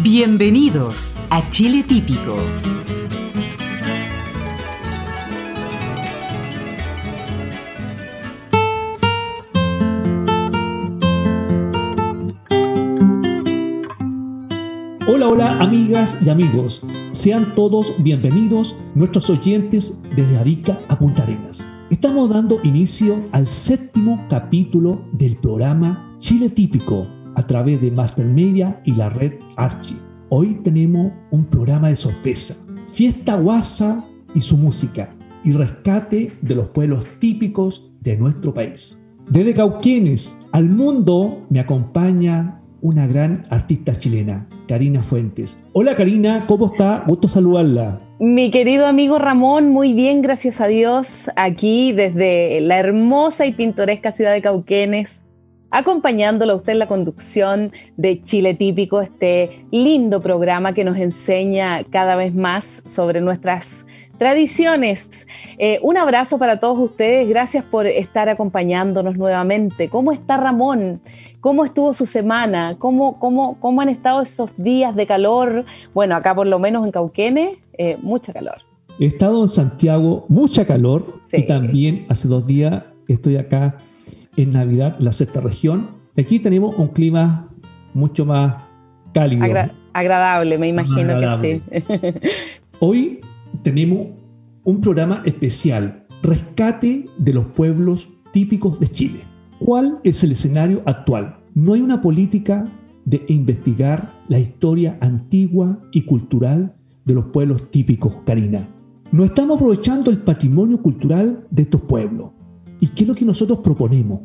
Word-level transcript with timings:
Bienvenidos 0.00 1.16
a 1.28 1.48
Chile 1.50 1.84
Típico. 1.86 2.34
Hola, 15.06 15.28
hola 15.28 15.58
amigas 15.60 16.18
y 16.24 16.30
amigos. 16.30 16.82
Sean 17.12 17.52
todos 17.52 17.94
bienvenidos 17.98 18.74
nuestros 18.94 19.28
oyentes 19.28 20.00
desde 20.16 20.38
Arica 20.38 20.80
a 20.88 20.98
Punta 20.98 21.22
Arenas. 21.22 21.68
Estamos 21.90 22.30
dando 22.30 22.58
inicio 22.64 23.22
al 23.30 23.46
séptimo 23.48 24.26
capítulo 24.28 25.04
del 25.12 25.36
programa 25.36 26.16
Chile 26.18 26.48
Típico 26.48 27.21
a 27.42 27.46
través 27.48 27.80
de 27.80 27.90
Master 27.90 28.24
Media 28.24 28.80
y 28.84 28.94
la 28.94 29.08
red 29.08 29.32
Archie. 29.56 29.96
Hoy 30.28 30.60
tenemos 30.62 31.12
un 31.32 31.44
programa 31.46 31.88
de 31.88 31.96
sorpresa, 31.96 32.54
Fiesta 32.92 33.34
Guasa 33.34 34.04
y 34.32 34.40
su 34.40 34.56
música 34.56 35.10
y 35.42 35.50
rescate 35.50 36.30
de 36.40 36.54
los 36.54 36.68
pueblos 36.68 37.04
típicos 37.18 37.90
de 38.00 38.16
nuestro 38.16 38.54
país. 38.54 39.02
Desde 39.28 39.54
Cauquenes 39.54 40.38
al 40.52 40.68
mundo 40.68 41.44
me 41.50 41.58
acompaña 41.58 42.60
una 42.80 43.08
gran 43.08 43.42
artista 43.50 43.96
chilena, 43.96 44.46
Karina 44.68 45.02
Fuentes. 45.02 45.58
Hola 45.72 45.96
Karina, 45.96 46.46
¿cómo 46.46 46.66
está? 46.66 47.02
Gusto 47.08 47.26
saludarla. 47.26 48.00
Mi 48.20 48.52
querido 48.52 48.86
amigo 48.86 49.18
Ramón, 49.18 49.70
muy 49.70 49.94
bien, 49.94 50.22
gracias 50.22 50.60
a 50.60 50.68
Dios, 50.68 51.28
aquí 51.34 51.90
desde 51.90 52.60
la 52.60 52.78
hermosa 52.78 53.46
y 53.46 53.52
pintoresca 53.52 54.12
ciudad 54.12 54.32
de 54.32 54.42
Cauquenes, 54.42 55.24
acompañándolo 55.72 56.52
a 56.52 56.56
usted 56.56 56.74
en 56.74 56.78
la 56.78 56.86
conducción 56.86 57.72
de 57.96 58.22
Chile 58.22 58.54
Típico, 58.54 59.00
este 59.00 59.64
lindo 59.72 60.20
programa 60.20 60.74
que 60.74 60.84
nos 60.84 60.98
enseña 60.98 61.82
cada 61.84 62.14
vez 62.14 62.34
más 62.34 62.82
sobre 62.84 63.22
nuestras 63.22 63.86
tradiciones. 64.18 65.26
Eh, 65.58 65.80
un 65.82 65.96
abrazo 65.96 66.38
para 66.38 66.60
todos 66.60 66.78
ustedes, 66.78 67.26
gracias 67.26 67.64
por 67.64 67.86
estar 67.86 68.28
acompañándonos 68.28 69.16
nuevamente. 69.16 69.88
¿Cómo 69.88 70.12
está 70.12 70.36
Ramón? 70.36 71.00
¿Cómo 71.40 71.64
estuvo 71.64 71.94
su 71.94 72.04
semana? 72.04 72.76
¿Cómo, 72.78 73.18
cómo, 73.18 73.58
cómo 73.58 73.80
han 73.80 73.88
estado 73.88 74.20
esos 74.20 74.50
días 74.58 74.94
de 74.94 75.06
calor? 75.06 75.64
Bueno, 75.94 76.14
acá 76.14 76.34
por 76.34 76.46
lo 76.46 76.58
menos 76.58 76.84
en 76.84 76.92
Cauquenes, 76.92 77.58
eh, 77.78 77.96
mucha 78.02 78.34
calor. 78.34 78.58
He 79.00 79.06
estado 79.06 79.40
en 79.40 79.48
Santiago, 79.48 80.26
mucha 80.28 80.66
calor, 80.66 81.22
y 81.32 81.46
también 81.46 82.04
hace 82.10 82.28
dos 82.28 82.46
días 82.46 82.84
estoy 83.08 83.38
acá 83.38 83.78
en 84.36 84.52
Navidad, 84.52 84.96
la 84.98 85.12
sexta 85.12 85.40
región. 85.40 85.90
Aquí 86.16 86.38
tenemos 86.38 86.76
un 86.76 86.88
clima 86.88 87.48
mucho 87.94 88.24
más 88.24 88.62
cálido. 89.12 89.44
agradable, 89.92 90.58
me 90.58 90.68
imagino 90.68 91.18
que 91.18 91.62
sí. 91.62 92.20
Hoy 92.80 93.20
tenemos 93.62 94.08
un 94.64 94.80
programa 94.80 95.22
especial, 95.24 96.06
Rescate 96.22 97.06
de 97.18 97.32
los 97.32 97.46
pueblos 97.46 98.08
típicos 98.32 98.78
de 98.78 98.86
Chile. 98.86 99.24
¿Cuál 99.58 99.98
es 100.04 100.22
el 100.22 100.32
escenario 100.32 100.82
actual? 100.86 101.36
No 101.54 101.74
hay 101.74 101.80
una 101.80 102.00
política 102.00 102.66
de 103.04 103.24
investigar 103.28 104.10
la 104.28 104.38
historia 104.38 104.98
antigua 105.00 105.80
y 105.92 106.02
cultural 106.02 106.74
de 107.04 107.14
los 107.14 107.26
pueblos 107.26 107.70
típicos, 107.70 108.14
Karina. 108.24 108.68
No 109.10 109.24
estamos 109.24 109.56
aprovechando 109.56 110.10
el 110.10 110.18
patrimonio 110.18 110.80
cultural 110.80 111.46
de 111.50 111.62
estos 111.62 111.82
pueblos. 111.82 112.30
¿Y 112.82 112.88
qué 112.88 113.04
es 113.04 113.08
lo 113.08 113.14
que 113.14 113.24
nosotros 113.24 113.60
proponemos? 113.60 114.22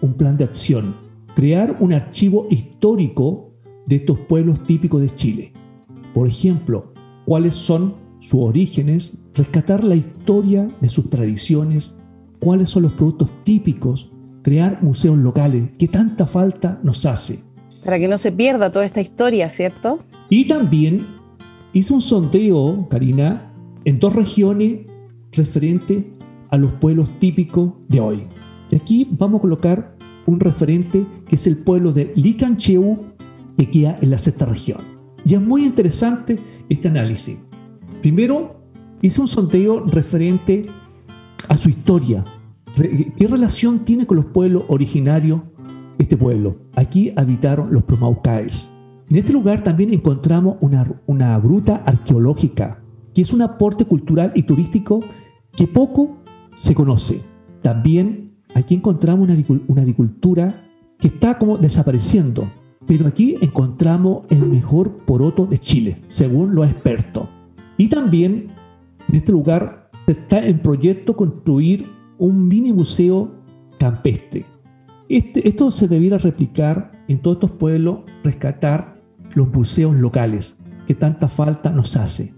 Un 0.00 0.14
plan 0.14 0.36
de 0.36 0.42
acción, 0.42 0.96
crear 1.36 1.76
un 1.78 1.92
archivo 1.92 2.48
histórico 2.50 3.52
de 3.86 3.96
estos 3.96 4.18
pueblos 4.18 4.64
típicos 4.64 5.00
de 5.00 5.10
Chile. 5.10 5.52
Por 6.12 6.26
ejemplo, 6.26 6.92
cuáles 7.26 7.54
son 7.54 7.94
sus 8.18 8.40
orígenes, 8.42 9.18
rescatar 9.34 9.84
la 9.84 9.94
historia 9.94 10.66
de 10.80 10.88
sus 10.88 11.10
tradiciones, 11.10 11.96
cuáles 12.40 12.70
son 12.70 12.82
los 12.82 12.92
productos 12.94 13.30
típicos, 13.44 14.10
crear 14.42 14.82
museos 14.82 15.16
locales, 15.16 15.70
que 15.78 15.86
tanta 15.86 16.26
falta 16.26 16.80
nos 16.82 17.06
hace. 17.06 17.38
Para 17.84 18.00
que 18.00 18.08
no 18.08 18.18
se 18.18 18.32
pierda 18.32 18.72
toda 18.72 18.84
esta 18.84 19.00
historia, 19.00 19.48
¿cierto? 19.48 20.00
Y 20.28 20.48
también 20.48 21.06
hice 21.72 21.94
un 21.94 22.00
sondeo, 22.00 22.88
Karina, 22.88 23.54
en 23.84 24.00
dos 24.00 24.12
regiones 24.16 24.88
referente 25.30 26.12
a 26.52 26.58
los 26.58 26.70
pueblos 26.74 27.08
típicos 27.18 27.72
de 27.88 27.98
hoy. 27.98 28.28
Y 28.70 28.76
aquí 28.76 29.08
vamos 29.10 29.38
a 29.38 29.42
colocar 29.42 29.96
un 30.26 30.38
referente 30.38 31.04
que 31.26 31.34
es 31.34 31.46
el 31.46 31.56
pueblo 31.56 31.92
de 31.92 32.12
Licancheu, 32.14 32.98
que 33.56 33.70
queda 33.70 33.98
en 34.00 34.10
la 34.10 34.18
sexta 34.18 34.44
región. 34.46 34.80
Y 35.24 35.34
es 35.34 35.40
muy 35.40 35.64
interesante 35.64 36.38
este 36.68 36.88
análisis. 36.88 37.38
Primero, 38.00 38.60
hice 39.00 39.20
un 39.20 39.28
sondeo 39.28 39.80
referente 39.86 40.66
a 41.48 41.56
su 41.56 41.70
historia. 41.70 42.22
¿Qué 42.74 43.26
relación 43.28 43.84
tiene 43.84 44.06
con 44.06 44.18
los 44.18 44.26
pueblos 44.26 44.64
originarios 44.68 45.40
este 45.98 46.16
pueblo? 46.16 46.58
Aquí 46.74 47.12
habitaron 47.16 47.72
los 47.72 47.82
Promaucaes. 47.84 48.74
En 49.08 49.16
este 49.16 49.32
lugar 49.32 49.64
también 49.64 49.92
encontramos 49.92 50.56
una, 50.60 50.86
una 51.06 51.38
gruta 51.38 51.76
arqueológica, 51.86 52.82
que 53.14 53.22
es 53.22 53.32
un 53.32 53.42
aporte 53.42 53.86
cultural 53.86 54.32
y 54.34 54.42
turístico 54.42 55.00
que 55.56 55.66
poco 55.66 56.21
se 56.54 56.74
conoce. 56.74 57.22
También 57.62 58.32
aquí 58.54 58.74
encontramos 58.74 59.28
una, 59.28 59.80
agricultura 59.80 60.64
que 60.98 61.08
está 61.08 61.38
como 61.38 61.56
desapareciendo, 61.56 62.50
pero 62.86 63.06
aquí 63.06 63.36
encontramos 63.40 64.24
el 64.30 64.46
mejor 64.46 64.96
poroto 64.98 65.46
de 65.46 65.58
Chile, 65.58 66.02
según 66.08 66.54
los 66.54 66.68
expertos. 66.68 67.28
Y 67.76 67.88
también 67.88 68.48
en 69.08 69.14
este 69.14 69.32
lugar 69.32 69.90
está 70.06 70.44
en 70.44 70.58
proyecto 70.58 71.16
construir 71.16 71.86
un 72.18 72.48
mini 72.48 72.72
museo 72.72 73.32
campestre. 73.78 74.44
Este, 75.08 75.46
esto 75.48 75.70
se 75.70 75.88
debiera 75.88 76.18
replicar 76.18 76.92
en 77.08 77.20
todos 77.20 77.36
estos 77.36 77.50
pueblos, 77.52 78.00
rescatar 78.22 79.00
los 79.34 79.48
museos 79.52 79.94
locales 79.96 80.58
que 80.86 80.94
tanta 80.94 81.28
falta 81.28 81.70
nos 81.70 81.96
hace. 81.96 82.34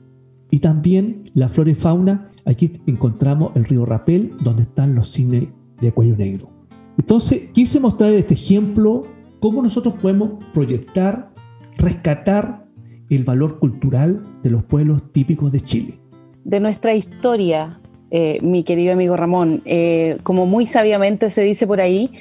Y 0.55 0.61
también 0.61 1.33
la 1.35 1.49
flora 1.49 1.73
y 1.73 1.75
fauna, 1.75 2.29
aquí 2.45 2.71
encontramos 2.87 3.51
el 3.57 3.65
río 3.65 3.85
Rapel, 3.85 4.35
donde 4.41 4.63
están 4.63 4.95
los 4.95 5.09
cines 5.09 5.49
de 5.81 5.91
cuello 5.91 6.17
negro. 6.17 6.49
Entonces, 6.97 7.51
quise 7.51 7.81
mostrar 7.81 8.13
este 8.13 8.35
ejemplo, 8.35 9.03
cómo 9.41 9.65
nosotros 9.65 9.97
podemos 10.01 10.45
proyectar, 10.55 11.33
rescatar 11.77 12.69
el 13.11 13.25
valor 13.25 13.59
cultural 13.59 14.23
de 14.45 14.51
los 14.51 14.63
pueblos 14.63 15.03
típicos 15.11 15.51
de 15.51 15.61
Chile. 15.61 15.99
De 16.45 16.61
nuestra 16.61 16.95
historia, 16.95 17.81
eh, 18.13 18.39
mi 18.41 18.63
querido 18.63 18.93
amigo 18.93 19.17
Ramón, 19.17 19.61
eh, 19.65 20.19
como 20.23 20.47
muy 20.47 20.67
sabiamente 20.67 21.31
se 21.31 21.43
dice 21.43 21.67
por 21.67 21.81
ahí, 21.81 22.13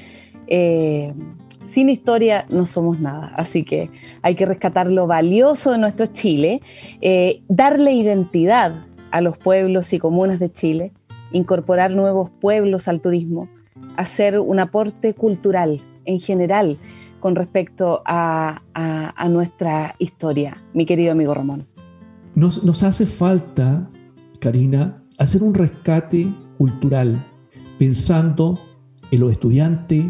eh, 0.47 1.13
sin 1.63 1.90
historia 1.90 2.46
no 2.50 2.66
somos 2.66 3.00
nada, 3.00 3.34
así 3.35 3.63
que 3.63 3.90
hay 4.22 4.35
que 4.35 4.46
rescatar 4.46 4.88
lo 4.88 5.07
valioso 5.07 5.72
de 5.72 5.78
nuestro 5.78 6.05
Chile, 6.08 6.61
eh, 7.02 7.41
darle 7.47 7.93
identidad 7.93 8.85
a 9.11 9.22
los 9.22 9.37
pueblos 9.37 9.93
y 9.93 9.99
comunas 9.99 10.40
de 10.40 10.52
Chile, 10.52 10.91
incorporar 11.32 11.91
nuevos 11.91 12.29
pueblos 12.29 12.87
al 12.87 13.02
turismo, 13.02 13.47
hacer 13.96 14.40
un 14.40 14.59
aporte 14.59 15.14
cultural 15.14 15.82
en 16.05 16.20
general 16.20 16.78
con 17.20 17.35
respecto 17.35 18.02
a, 18.05 18.61
nuestra 19.29 19.96
historia, 19.97 20.58
mi 20.73 20.85
querido 20.85 21.14
amigo 21.14 21.34
Ramón. 21.34 21.66
Nos, 22.35 22.64
nos 22.64 22.84
hace 22.84 23.05
falta, 23.05 23.90
Karina, 24.40 25.02
hacer 25.17 25.41
un 25.41 25.53
rescate 25.53 26.28
cultural, 26.58 27.23
pensando 27.79 28.59
en 29.11 29.20
los 29.22 29.32
estudiantes, 29.32 30.05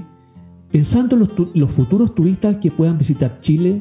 pensando 0.73 1.15
en 1.15 1.29
los, 1.53 1.71
futuros 1.71 2.15
turistas 2.15 2.57
que 2.57 2.71
puedan 2.71 2.97
visitar 2.97 3.39
Chile 3.41 3.79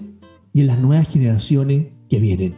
y 0.52 0.60
en 0.60 0.66
las 0.66 0.78
nuevas 0.78 1.08
generaciones 1.08 1.86
que 2.10 2.18
vienen. 2.18 2.54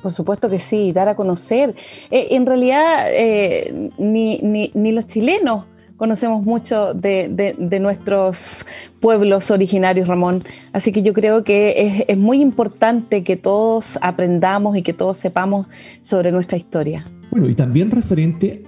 Por 0.00 0.12
supuesto 0.12 0.48
que 0.48 0.60
sí, 0.60 0.92
dar 0.92 1.08
a 1.08 1.16
conocer. 1.16 1.74
Eh, 2.12 2.28
en 2.30 2.46
realidad, 2.46 3.08
eh, 3.10 3.90
ni, 3.98 4.92
los 4.92 5.06
chilenos 5.08 5.66
conocemos 5.96 6.44
mucho 6.44 6.94
de, 6.94 7.78
nuestros 7.80 8.64
pueblos 9.00 9.50
originarios, 9.50 10.06
Ramón. 10.06 10.44
Así 10.72 10.92
que 10.92 11.02
yo 11.02 11.12
creo 11.12 11.42
que 11.42 12.04
es, 12.06 12.16
muy 12.16 12.40
importante 12.40 13.24
que 13.24 13.36
todos 13.36 13.98
aprendamos 14.00 14.76
y 14.76 14.82
que 14.82 14.92
todos 14.92 15.16
sepamos 15.16 15.66
sobre 16.02 16.30
nuestra 16.30 16.56
historia. 16.56 17.04
Bueno, 17.32 17.48
y 17.48 17.54
también 17.56 17.90
referente 17.90 18.62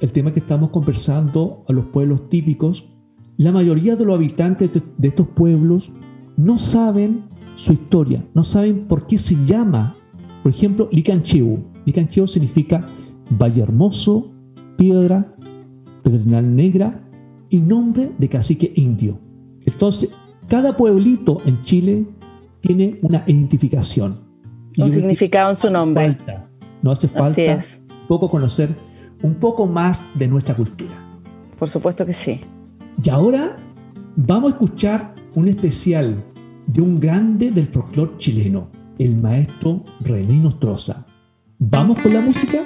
al 0.00 0.12
tema 0.12 0.32
que 0.32 0.38
estamos 0.38 0.70
conversando 0.70 1.64
a 1.68 1.72
los 1.72 1.86
pueblos 1.86 2.28
típicos, 2.28 2.91
la 3.36 3.52
mayoría 3.52 3.96
de 3.96 4.04
los 4.04 4.14
habitantes 4.14 4.70
de 4.72 5.08
estos 5.08 5.28
pueblos 5.28 5.92
no 6.36 6.58
saben 6.58 7.24
su 7.56 7.72
historia, 7.72 8.24
no 8.34 8.44
saben 8.44 8.86
por 8.86 9.06
qué 9.06 9.18
se 9.18 9.36
llama, 9.44 9.94
por 10.42 10.52
ejemplo, 10.52 10.88
Licancheu. 10.90 11.58
Licancheu 11.84 12.26
significa 12.26 12.86
Valle 13.30 13.62
Hermoso, 13.62 14.32
Piedra, 14.76 15.34
Pedernal 16.02 16.54
Negra 16.54 17.08
y 17.48 17.58
nombre 17.58 18.12
de 18.18 18.28
cacique 18.28 18.72
indio. 18.76 19.18
Entonces, 19.64 20.14
cada 20.48 20.76
pueblito 20.76 21.38
en 21.46 21.62
Chile 21.62 22.06
tiene 22.60 22.98
una 23.02 23.24
identificación. 23.26 24.20
Un 24.78 24.90
significado 24.90 25.50
en 25.50 25.56
su 25.56 25.70
nombre. 25.70 26.16
no 26.82 26.90
hace 26.90 27.08
falta 27.08 27.58
poco 28.08 28.30
conocer 28.30 28.74
un 29.22 29.34
poco 29.34 29.66
más 29.66 30.04
de 30.14 30.28
nuestra 30.28 30.56
cultura. 30.56 30.92
Por 31.58 31.68
supuesto 31.68 32.04
que 32.04 32.12
sí. 32.12 32.40
Y 33.00 33.10
ahora 33.10 33.56
vamos 34.16 34.52
a 34.52 34.54
escuchar 34.54 35.14
un 35.34 35.48
especial 35.48 36.22
de 36.66 36.80
un 36.80 36.98
grande 36.98 37.50
del 37.50 37.68
folclore 37.68 38.16
chileno, 38.18 38.68
el 38.98 39.16
maestro 39.16 39.84
René 40.00 40.34
Nostroza. 40.34 41.06
¿Vamos 41.58 42.00
con 42.00 42.12
la 42.12 42.20
música? 42.20 42.58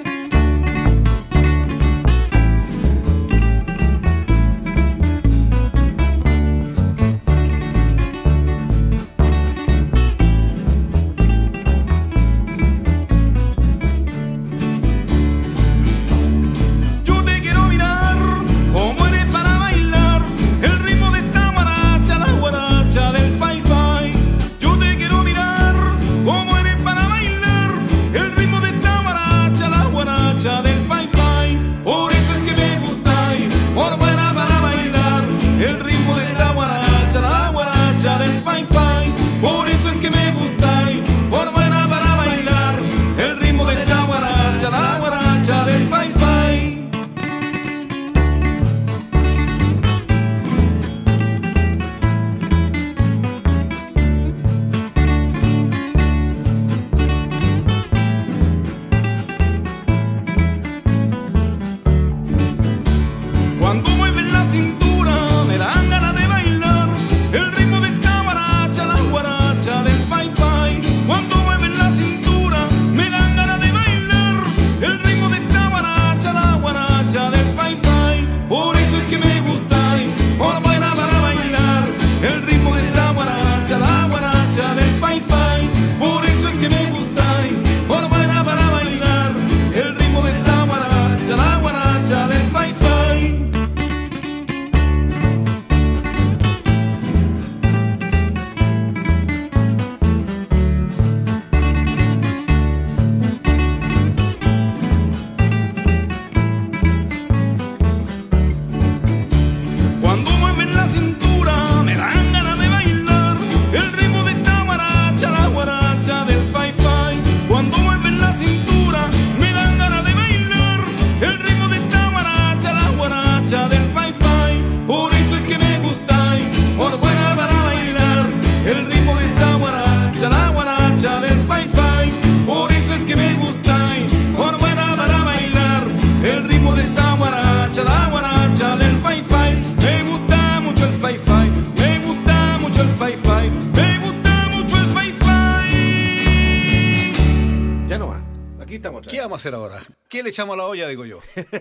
Echamos 150.25 150.53
a 150.53 150.57
la 150.57 150.65
olla, 150.65 150.87
digo 150.87 151.05
yo. 151.05 151.19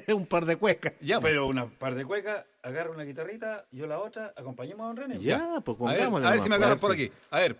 un 0.14 0.26
par 0.26 0.46
de 0.46 0.56
cuecas. 0.56 0.94
Ya, 1.00 1.20
pero 1.20 1.46
una 1.46 1.68
par 1.68 1.94
de 1.94 2.04
cuecas, 2.04 2.46
agarra 2.62 2.90
una 2.90 3.04
guitarrita, 3.04 3.66
yo 3.70 3.86
la 3.86 3.98
otra, 3.98 4.32
acompañemos 4.36 4.84
a 4.84 4.86
don 4.86 4.96
René. 4.96 5.18
Ya, 5.18 5.60
pues 5.64 5.76
pongámosla. 5.76 6.28
A 6.28 6.30
ver, 6.32 6.40
si 6.40 6.48
me 6.48 6.54
agarras 6.54 6.80
por 6.80 6.92
aquí. 6.92 7.12
A 7.30 7.40
ver. 7.40 7.56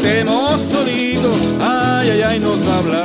Cuando 0.00 0.08
estemos 0.08 0.62
solitos, 0.62 1.36
ay, 1.60 2.10
ay, 2.10 2.22
ay, 2.22 2.40
nos 2.40 2.62
hablaremos. 2.66 2.99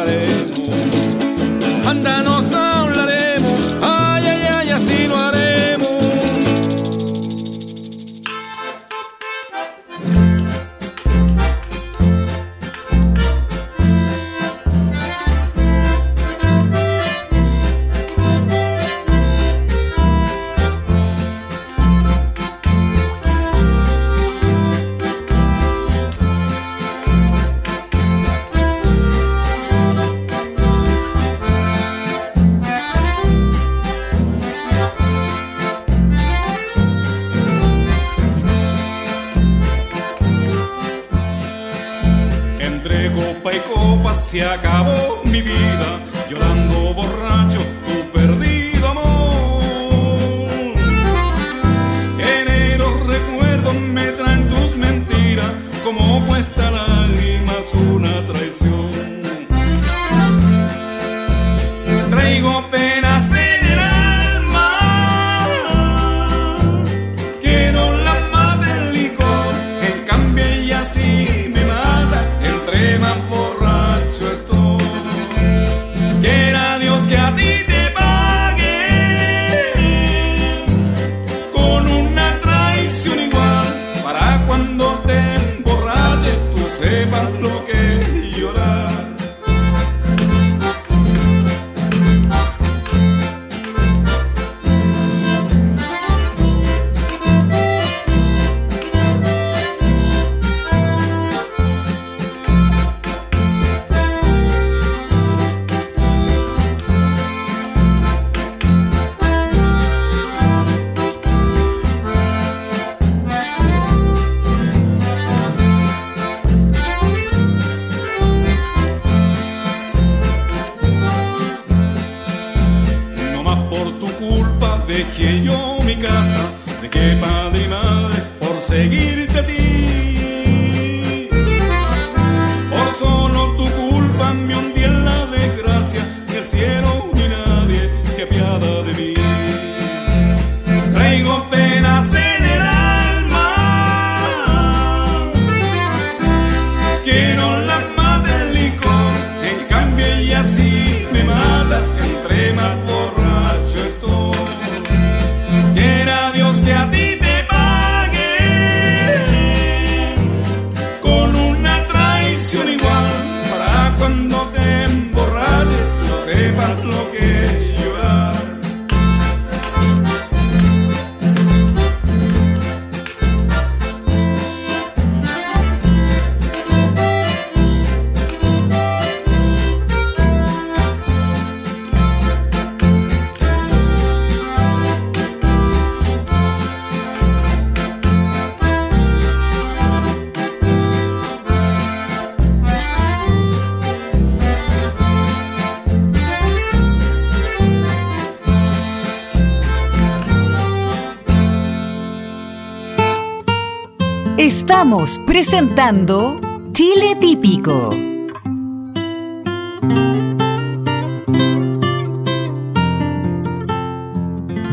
Estamos 204.86 205.18
presentando 205.26 206.40
Chile 206.72 207.18
Típico. 207.20 207.90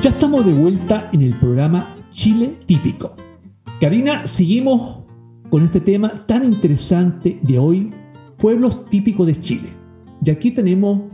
Ya 0.03 0.11
estamos 0.11 0.45
de 0.45 0.53
vuelta 0.53 1.09
en 1.15 1.23
el 1.23 1.33
programa 1.37 1.95
Chile 2.11 2.59
Típico. 2.67 3.17
Karina, 3.81 4.27
seguimos 4.27 4.99
con 5.49 5.63
este 5.63 5.81
tema 5.81 6.27
tan 6.27 6.45
interesante 6.45 7.39
de 7.41 7.59
hoy, 7.59 7.91
pueblos 8.37 8.85
típicos 8.91 9.27
de 9.27 9.41
Chile. 9.41 9.73
Y 10.23 10.31
aquí 10.31 10.51
tenemos 10.51 11.05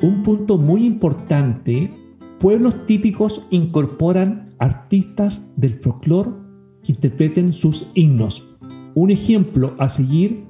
un 0.00 0.22
punto 0.22 0.56
muy 0.56 0.86
importante. 0.86 1.92
Pueblos 2.40 2.86
típicos 2.86 3.42
incorporan 3.50 4.54
artistas 4.58 5.46
del 5.54 5.78
folclore 5.82 6.41
que 6.84 6.92
interpreten 6.92 7.52
sus 7.52 7.88
himnos. 7.94 8.48
Un 8.94 9.10
ejemplo 9.10 9.74
a 9.78 9.88
seguir 9.88 10.44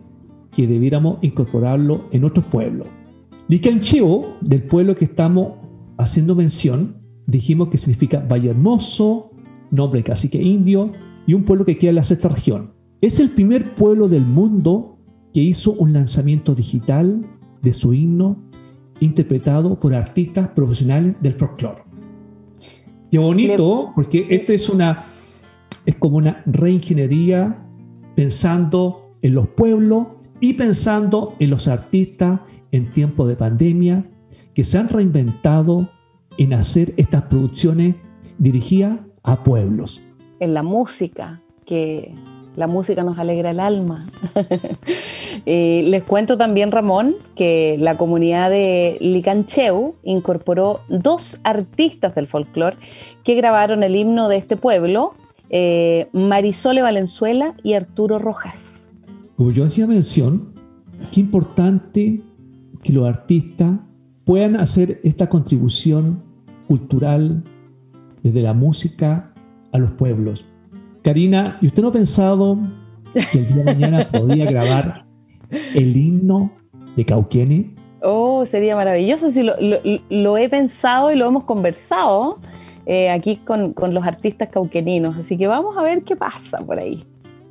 que 0.50 0.66
debiéramos 0.66 1.18
incorporarlo 1.22 2.08
en 2.10 2.24
otros 2.24 2.46
pueblos. 2.46 2.86
Licancheo, 3.48 4.36
del 4.40 4.62
pueblo 4.62 4.96
que 4.96 5.04
estamos 5.04 5.54
haciendo 5.98 6.34
mención, 6.34 6.96
dijimos 7.26 7.68
que 7.68 7.78
significa 7.78 8.20
Valle 8.20 8.50
Hermoso, 8.50 9.30
nombre 9.70 10.02
cacique 10.02 10.40
indio, 10.40 10.90
y 11.26 11.34
un 11.34 11.44
pueblo 11.44 11.64
que 11.64 11.78
queda 11.78 11.90
en 11.90 11.96
la 11.96 12.02
sexta 12.02 12.28
región. 12.28 12.72
Es 13.00 13.20
el 13.20 13.30
primer 13.30 13.74
pueblo 13.74 14.08
del 14.08 14.24
mundo 14.24 14.98
que 15.32 15.40
hizo 15.40 15.72
un 15.72 15.92
lanzamiento 15.92 16.54
digital 16.54 17.24
de 17.62 17.72
su 17.72 17.94
himno 17.94 18.36
interpretado 19.00 19.78
por 19.78 19.94
artistas 19.94 20.48
profesionales 20.48 21.16
del 21.20 21.34
folclore. 21.34 21.82
Qué 23.10 23.18
bonito, 23.18 23.92
porque 23.94 24.26
esto 24.30 24.52
es 24.52 24.68
una 24.68 25.00
es 25.86 25.96
como 25.96 26.18
una 26.18 26.42
reingeniería 26.46 27.64
pensando 28.14 29.10
en 29.22 29.34
los 29.34 29.48
pueblos 29.48 30.08
y 30.40 30.54
pensando 30.54 31.34
en 31.38 31.50
los 31.50 31.68
artistas 31.68 32.40
en 32.72 32.90
tiempos 32.90 33.28
de 33.28 33.36
pandemia 33.36 34.04
que 34.54 34.64
se 34.64 34.78
han 34.78 34.88
reinventado 34.88 35.88
en 36.38 36.54
hacer 36.54 36.94
estas 36.96 37.22
producciones 37.22 37.96
dirigidas 38.38 38.98
a 39.22 39.42
pueblos. 39.42 40.02
En 40.40 40.54
la 40.54 40.62
música, 40.62 41.40
que 41.64 42.14
la 42.56 42.66
música 42.66 43.02
nos 43.02 43.18
alegra 43.18 43.50
el 43.50 43.60
alma. 43.60 44.06
Eh, 45.44 45.82
les 45.86 46.04
cuento 46.04 46.36
también, 46.36 46.70
Ramón, 46.70 47.16
que 47.34 47.76
la 47.80 47.96
comunidad 47.96 48.48
de 48.48 48.96
Licancheu 49.00 49.96
incorporó 50.04 50.82
dos 50.88 51.40
artistas 51.42 52.14
del 52.14 52.28
folclore 52.28 52.76
que 53.24 53.34
grabaron 53.34 53.82
el 53.82 53.96
himno 53.96 54.28
de 54.28 54.36
este 54.36 54.56
pueblo, 54.56 55.14
eh, 55.52 56.08
Marisole 56.12 56.82
Valenzuela 56.82 57.54
y 57.62 57.74
Arturo 57.74 58.18
Rojas. 58.18 58.90
como 59.36 59.52
yo 59.52 59.64
hacía 59.64 59.86
mención, 59.86 60.54
qué 61.12 61.20
importante 61.20 62.22
que 62.82 62.92
los 62.92 63.08
artistas 63.08 63.78
puedan 64.24 64.56
hacer 64.56 65.00
esta 65.04 65.28
contribución 65.28 66.22
cultural 66.66 67.42
desde 68.22 68.42
la 68.42 68.54
música 68.54 69.32
a 69.72 69.78
los 69.78 69.90
pueblos. 69.92 70.46
Karina, 71.02 71.58
¿y 71.60 71.66
usted 71.66 71.82
no 71.82 71.88
ha 71.88 71.92
pensado 71.92 72.58
que 73.30 73.38
el 73.38 73.46
día 73.46 73.56
de 73.56 73.64
mañana 73.64 74.08
podría 74.12 74.44
grabar 74.44 75.04
el 75.74 75.96
himno 75.96 76.52
de 76.96 77.04
Cauquene? 77.04 77.74
Oh, 78.02 78.44
sería 78.46 78.74
maravilloso. 78.74 79.30
Sí, 79.30 79.48
lo, 80.10 80.36
he 80.36 80.48
pensado 80.48 81.12
y 81.12 81.16
lo 81.16 81.26
hemos 81.26 81.44
conversado 81.44 82.38
eh, 82.86 83.10
aquí 83.10 83.36
con, 83.36 83.72
con, 83.72 83.94
los 83.94 84.06
artistas 84.06 84.48
cauqueninos. 84.48 85.16
Así 85.16 85.36
que 85.36 85.46
vamos 85.46 85.76
a 85.76 85.82
ver 85.82 86.02
qué 86.02 86.16
pasa 86.16 86.58
por 86.58 86.78
ahí. 86.78 87.04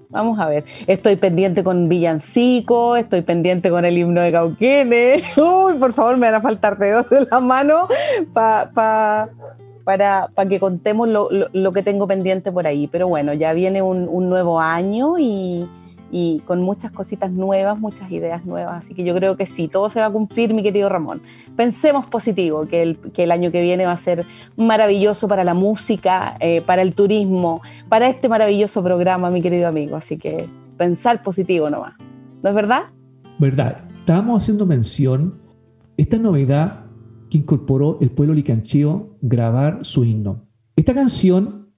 Vamos 0.09 0.39
a 0.39 0.47
ver. 0.47 0.65
Estoy 0.87 1.15
pendiente 1.15 1.63
con 1.63 1.87
Villancico, 1.87 2.97
estoy 2.97 3.21
pendiente 3.21 3.69
con 3.69 3.85
el 3.85 3.97
himno 3.97 4.21
de 4.21 4.31
Cauquene. 4.31 5.23
Uy, 5.37 5.75
por 5.75 5.93
favor, 5.93 6.17
me 6.17 6.27
van 6.27 6.35
a 6.35 6.41
faltar 6.41 6.77
dedos 6.77 7.09
de 7.09 7.25
la 7.31 7.39
mano 7.39 7.87
para, 8.33 9.29
para, 9.85 10.29
que 10.49 10.59
contemos 10.59 11.07
lo, 11.07 11.73
que 11.73 11.81
tengo 11.81 12.07
pendiente 12.07 12.51
por 12.51 12.67
ahí. 12.67 12.87
Pero 12.87 13.07
bueno, 13.07 13.33
ya 13.33 13.53
viene 13.53 13.81
un 13.81 14.29
nuevo 14.29 14.59
año 14.59 15.17
y, 15.17 15.65
y 16.11 16.41
con 16.45 16.61
muchas 16.61 16.91
cositas 16.91 17.31
nuevas, 17.31 17.79
muchas 17.79 18.11
ideas 18.11 18.45
nuevas. 18.45 18.85
Así 18.85 18.93
que 18.93 19.03
yo 19.03 19.15
creo 19.15 19.37
que 19.37 19.45
sí, 19.45 19.67
todo 19.67 19.89
se 19.89 19.99
va 19.99 20.07
a 20.07 20.09
cumplir, 20.09 20.53
mi 20.53 20.61
querido 20.61 20.89
Ramón. 20.89 21.21
Pensemos 21.55 22.05
positivo, 22.05 22.67
que 22.67 22.83
el, 22.83 22.97
que 22.97 23.23
el 23.23 23.31
año 23.31 23.51
que 23.51 23.61
viene 23.61 23.85
va 23.85 23.93
a 23.93 23.97
ser 23.97 24.25
maravilloso 24.57 25.27
para 25.27 25.43
la 25.43 25.53
música, 25.53 26.35
eh, 26.39 26.61
para 26.61 26.81
el 26.81 26.93
turismo, 26.93 27.61
para 27.87 28.09
este 28.09 28.27
maravilloso 28.27 28.83
programa, 28.83 29.31
mi 29.31 29.41
querido 29.41 29.67
amigo. 29.67 29.95
Así 29.95 30.17
que 30.17 30.49
pensar 30.77 31.23
positivo 31.23 31.69
nomás. 31.69 31.93
¿No 32.43 32.49
es 32.49 32.55
verdad? 32.55 32.83
Verdad. 33.39 33.77
Estábamos 33.99 34.43
haciendo 34.43 34.65
mención 34.65 35.39
esta 35.95 36.17
novedad 36.17 36.85
que 37.29 37.37
incorporó 37.37 37.97
el 38.01 38.11
pueblo 38.11 38.33
licancheo 38.33 39.15
grabar 39.21 39.85
su 39.85 40.03
himno. 40.03 40.47
Esta 40.75 40.93
canción 40.93 41.69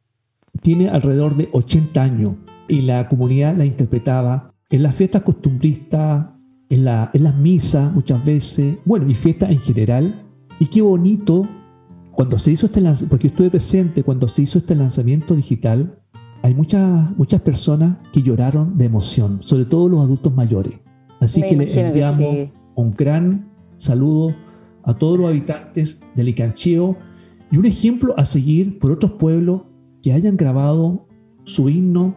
tiene 0.61 0.89
alrededor 0.89 1.35
de 1.35 1.49
80 1.51 2.01
años 2.01 2.33
y 2.67 2.81
la 2.81 3.07
comunidad 3.07 3.55
la 3.55 3.65
interpretaba 3.65 4.53
en 4.69 4.83
las 4.83 4.95
fiestas 4.95 5.21
costumbristas, 5.21 6.27
en, 6.69 6.85
la, 6.85 7.11
en 7.13 7.23
las 7.23 7.35
misas 7.35 7.93
muchas 7.93 8.23
veces, 8.25 8.77
bueno, 8.85 9.07
y 9.09 9.13
fiestas 9.13 9.51
en 9.51 9.59
general. 9.59 10.25
Y 10.59 10.67
qué 10.67 10.81
bonito 10.81 11.47
cuando 12.11 12.39
se 12.39 12.51
hizo 12.51 12.65
este 12.65 12.81
lanzamiento, 12.81 13.09
porque 13.11 13.27
estuve 13.27 13.49
presente 13.49 14.03
cuando 14.03 14.27
se 14.27 14.43
hizo 14.43 14.59
este 14.59 14.75
lanzamiento 14.75 15.35
digital, 15.35 15.99
hay 16.41 16.55
muchas, 16.55 17.15
muchas 17.17 17.41
personas 17.41 17.97
que 18.11 18.21
lloraron 18.21 18.77
de 18.77 18.85
emoción, 18.85 19.41
sobre 19.41 19.65
todo 19.65 19.87
los 19.87 20.03
adultos 20.03 20.33
mayores. 20.33 20.73
Así 21.19 21.41
que 21.41 21.55
le 21.55 21.87
enviamos 21.87 22.49
un 22.75 22.93
gran 22.95 23.49
saludo 23.77 24.35
a 24.83 24.93
todos 24.93 25.19
los 25.19 25.29
habitantes 25.29 26.01
del 26.15 26.29
Icancheo 26.29 26.97
y 27.51 27.57
un 27.57 27.65
ejemplo 27.65 28.13
a 28.17 28.25
seguir 28.25 28.79
por 28.79 28.91
otros 28.91 29.13
pueblos 29.13 29.61
que 30.01 30.11
hayan 30.11 30.35
grabado 30.35 31.07
su 31.45 31.69
himno 31.69 32.15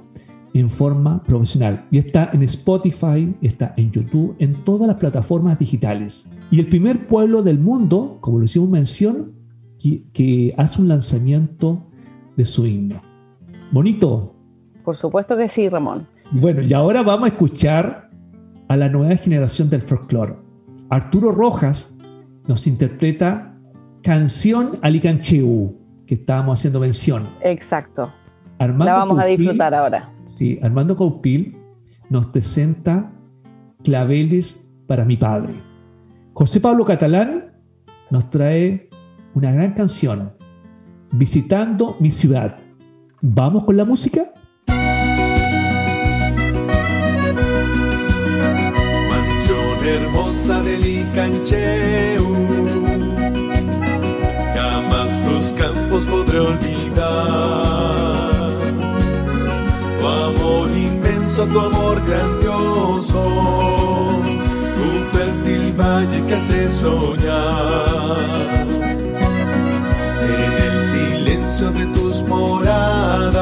en 0.59 0.71
forma 0.71 1.23
profesional. 1.25 1.87
Y 1.91 1.99
está 1.99 2.31
en 2.33 2.43
Spotify, 2.43 3.35
está 3.43 3.75
en 3.77 3.91
YouTube, 3.91 4.37
en 4.39 4.65
todas 4.65 4.87
las 4.87 4.97
plataformas 4.97 5.59
digitales. 5.59 6.29
Y 6.51 6.61
el 6.61 6.69
primer 6.69 7.07
pueblo 7.09 7.43
del 7.43 7.59
mundo, 7.59 8.19
como 8.21 8.39
lo 8.39 8.45
hicimos 8.45 8.69
mención, 8.69 9.33
que, 9.79 10.55
hace 10.57 10.81
un 10.81 10.89
lanzamiento 10.89 11.87
de 12.37 12.45
su 12.45 12.67
himno. 12.67 13.03
Bonito. 13.71 14.35
Por 14.85 14.97
supuesto 14.97 15.37
que 15.37 15.49
sí, 15.49 15.69
Ramón. 15.69 16.07
Bueno, 16.33 16.63
y 16.63 16.73
ahora 16.73 17.03
vamos 17.03 17.25
a 17.25 17.33
escuchar 17.33 18.11
a 18.69 18.77
la 18.77 18.89
nueva 18.89 19.17
generación 19.17 19.71
del 19.71 19.83
folclore. 19.83 20.35
Arturo 20.91 21.33
Rojas 21.33 21.97
nos 22.47 22.67
interpreta 22.67 23.57
Canción 24.03 24.79
Alicancheu, 24.83 25.77
que 26.07 26.15
estábamos 26.15 26.59
haciendo 26.59 26.81
mención. 26.81 27.27
Exacto. 27.43 28.13
la 28.59 28.67
vamos 28.95 29.19
a 29.19 29.25
disfrutar 29.25 29.75
ahora. 29.75 30.16
Sí, 30.37 30.59
Armando 30.61 30.95
Caupil 30.99 31.57
nos 32.11 32.27
presenta 32.27 33.11
Claveles 33.83 34.71
para 34.87 35.07
mi 35.07 35.17
padre. 35.17 35.55
José 36.35 36.61
Pablo 36.61 36.85
Catalán 36.85 37.55
nos 38.11 38.29
trae 38.29 38.91
una 39.33 39.51
gran 39.53 39.73
canción, 39.73 40.35
Visitando 41.11 41.97
mi 42.01 42.11
ciudad. 42.11 42.59
¿Vamos 43.23 43.65
con 43.65 43.79
la 43.79 43.87
música? 43.87 44.31
Mansión 49.09 49.87
hermosa 49.87 50.63
del 50.63 50.87
Icancheu, 50.87 52.25
jamás 54.55 55.23
tus 55.23 55.55
campos 55.55 56.05
podré 56.05 56.41
olvidar 56.41 57.46
tu 61.53 61.59
amor 61.61 62.01
grandioso, 62.07 63.23
tu 64.77 64.87
fértil 65.13 65.73
valle 65.79 66.19
que 66.27 66.35
hace 66.35 66.69
soñar. 66.69 68.17
En 70.35 70.53
el 70.69 70.77
silencio 70.83 71.71
de 71.71 71.85
tus 71.87 72.23
moradas, 72.25 73.35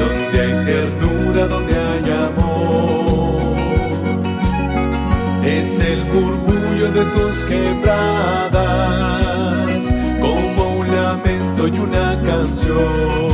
donde 0.00 0.36
hay 0.44 0.54
ternura, 0.64 1.42
donde 1.54 1.74
hay 1.88 2.06
amor, 2.28 3.56
es 5.44 5.80
el 5.80 6.00
murmullo 6.12 6.88
de 6.92 7.04
tus 7.14 7.36
quebradas, 7.44 8.56
como 10.20 10.60
un 10.80 10.86
lamento 10.96 11.68
y 11.68 11.78
una 11.78 12.08
canción 12.24 13.25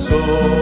soul. 0.00 0.59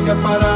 se 0.00 0.10
apaga. 0.10 0.49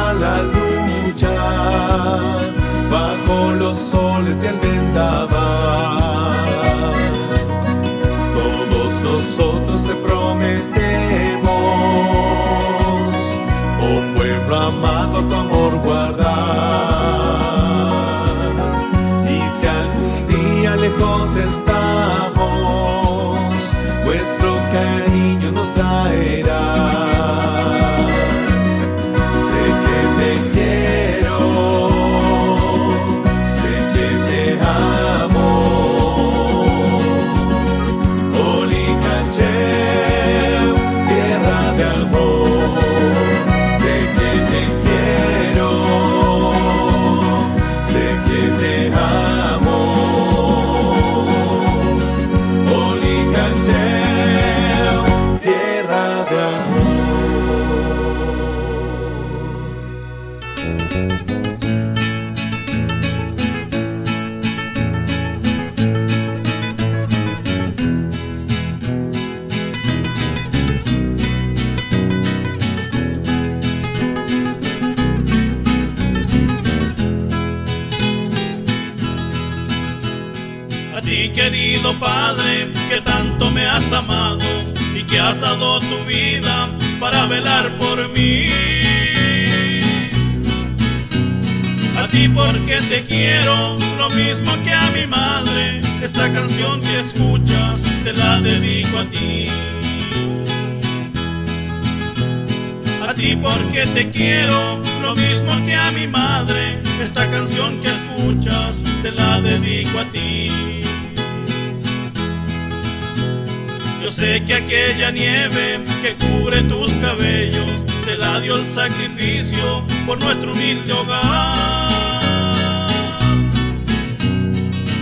Que 116.04 116.14
cubre 116.16 116.60
tus 116.64 116.92
cabellos 116.96 117.64
te 118.04 118.18
la 118.18 118.38
dio 118.40 118.56
el 118.56 118.66
sacrificio 118.66 119.82
por 120.04 120.20
nuestro 120.20 120.52
humilde 120.52 120.92
hogar. 120.92 121.30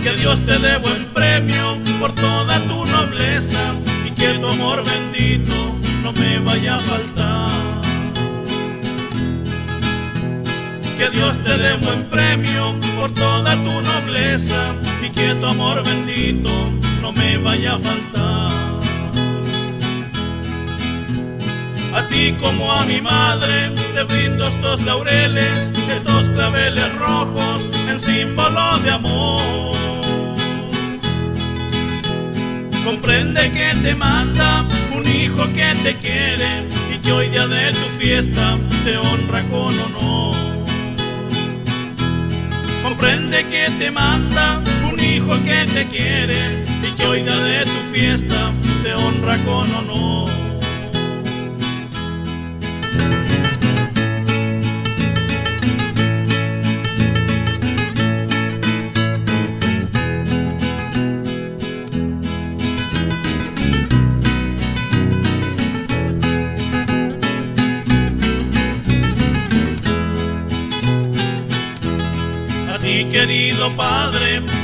Que 0.00 0.12
Dios 0.12 0.38
te 0.46 0.56
dé 0.60 0.78
buen 0.78 1.06
premio 1.12 1.76
por 1.98 2.12
toda 2.12 2.60
tu 2.68 2.86
nobleza 2.86 3.74
y 4.06 4.10
que 4.12 4.34
tu 4.34 4.46
amor 4.46 4.84
bendito 4.84 5.74
no 6.04 6.12
me 6.12 6.38
vaya 6.38 6.76
a 6.76 6.78
faltar. 6.78 7.50
Que 10.98 11.10
Dios 11.10 11.36
te 11.42 11.58
dé 11.58 11.74
buen 11.84 12.04
premio 12.10 12.76
por 13.00 13.10
toda 13.12 13.56
tu 13.56 13.72
nobleza 13.90 14.76
y 15.04 15.08
que 15.08 15.34
tu 15.34 15.46
amor 15.46 15.82
bendito 15.82 16.52
no 17.00 17.10
me 17.10 17.38
vaya 17.38 17.74
a 17.74 17.78
faltar. 17.78 18.31
A 21.94 22.06
ti 22.08 22.32
como 22.40 22.72
a 22.72 22.86
mi 22.86 23.02
madre 23.02 23.70
te 23.94 24.02
brindo 24.04 24.46
estos 24.48 24.82
laureles, 24.82 25.70
estos 25.88 26.28
claveles 26.30 26.94
rojos 26.96 27.68
en 27.90 28.00
símbolo 28.00 28.78
de 28.78 28.90
amor. 28.90 29.76
Comprende 32.82 33.50
que 33.52 33.74
te 33.82 33.94
manda 33.94 34.64
un 34.94 35.06
hijo 35.06 35.44
que 35.52 35.74
te 35.84 35.94
quiere 35.96 36.66
y 36.94 36.98
que 36.98 37.12
hoy 37.12 37.28
día 37.28 37.46
de 37.46 37.72
tu 37.72 37.88
fiesta 37.98 38.58
te 38.84 38.96
honra 38.96 39.42
con 39.50 39.78
honor. 39.78 40.36
Comprende 42.82 43.44
que 43.46 43.70
te 43.78 43.90
manda 43.90 44.62
un 44.90 44.98
hijo 44.98 45.34
que 45.44 45.66
te 45.74 45.86
quiere 45.88 46.64
y 46.82 46.90
que 46.96 47.06
hoy 47.06 47.22
día 47.22 47.36
de 47.36 47.64
tu 47.64 47.94
fiesta 47.94 48.52
te 48.82 48.94
honra 48.94 49.36
con 49.44 49.74
honor. 49.74 50.41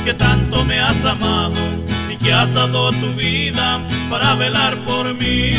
Que 0.05 0.13
tanto 0.13 0.63
me 0.65 0.79
has 0.79 1.03
amado 1.05 1.55
y 2.11 2.15
que 2.17 2.31
has 2.31 2.53
dado 2.53 2.91
tu 2.91 3.13
vida 3.13 3.81
para 4.09 4.35
velar 4.35 4.77
por 4.85 5.13
mí. 5.13 5.53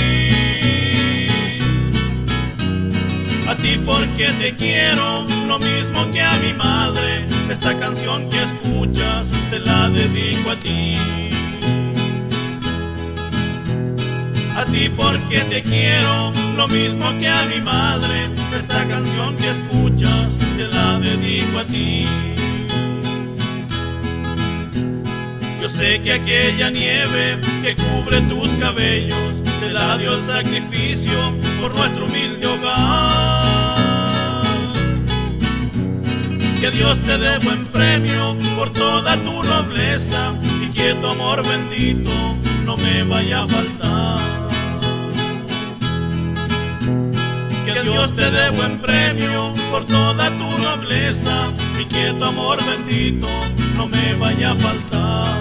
A 3.48 3.54
ti 3.56 3.78
porque 3.84 4.28
te 4.40 4.54
quiero, 4.54 5.26
lo 5.48 5.58
mismo 5.58 6.10
que 6.12 6.22
a 6.22 6.32
mi 6.34 6.52
madre, 6.54 7.26
esta 7.50 7.76
canción 7.76 8.28
que 8.30 8.42
escuchas 8.42 9.30
te 9.50 9.58
la 9.58 9.90
dedico 9.90 10.50
a 10.50 10.56
ti. 10.56 10.96
A 14.56 14.64
ti 14.66 14.88
porque 14.96 15.40
te 15.40 15.62
quiero, 15.62 16.32
lo 16.56 16.68
mismo 16.68 17.06
que 17.18 17.28
a 17.28 17.44
mi 17.46 17.60
madre, 17.60 18.28
esta 18.56 18.86
canción 18.86 19.36
que 19.36 19.48
escuchas 19.50 20.30
te 20.56 20.68
la 20.68 20.98
dedico 20.98 21.58
a 21.58 21.64
ti. 21.64 22.29
Sé 25.70 26.02
que 26.02 26.12
aquella 26.12 26.70
nieve 26.70 27.38
que 27.62 27.76
cubre 27.76 28.20
tus 28.22 28.50
cabellos 28.52 29.34
te 29.60 29.70
la 29.70 29.96
dio 29.98 30.14
el 30.14 30.20
sacrificio 30.20 31.18
por 31.60 31.74
nuestro 31.74 32.06
humilde 32.06 32.46
hogar. 32.46 33.70
Que 36.60 36.70
Dios 36.70 36.98
te 37.00 37.16
dé 37.18 37.38
buen 37.38 37.66
premio 37.66 38.36
por 38.56 38.70
toda 38.70 39.16
tu 39.16 39.42
nobleza 39.44 40.34
y 40.64 40.68
que 40.70 40.94
tu 40.94 41.06
amor 41.06 41.46
bendito 41.46 42.10
no 42.64 42.76
me 42.76 43.04
vaya 43.04 43.42
a 43.42 43.48
faltar. 43.48 44.20
Que 47.64 47.82
Dios 47.82 48.14
te 48.16 48.30
dé 48.30 48.50
buen 48.50 48.78
premio 48.78 49.54
por 49.70 49.86
toda 49.86 50.30
tu 50.30 50.58
nobleza 50.62 51.38
y 51.80 51.84
que 51.84 52.12
tu 52.12 52.24
amor 52.24 52.58
bendito 52.64 53.28
no 53.76 53.86
me 53.86 54.14
vaya 54.14 54.50
a 54.50 54.54
faltar. 54.56 55.39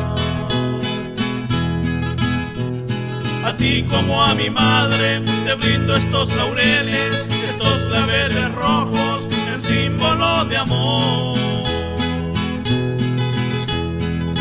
A 3.49 3.57
ti 3.57 3.81
como 3.81 4.23
a 4.23 4.35
mi 4.35 4.47
madre 4.51 5.21
te 5.21 5.55
brindo 5.55 5.95
estos 5.95 6.31
laureles, 6.35 7.25
estos 7.43 7.79
claveles 7.85 8.51
rojos 8.53 9.27
en 9.51 9.59
símbolo 9.59 10.45
de 10.45 10.57
amor. 10.57 11.35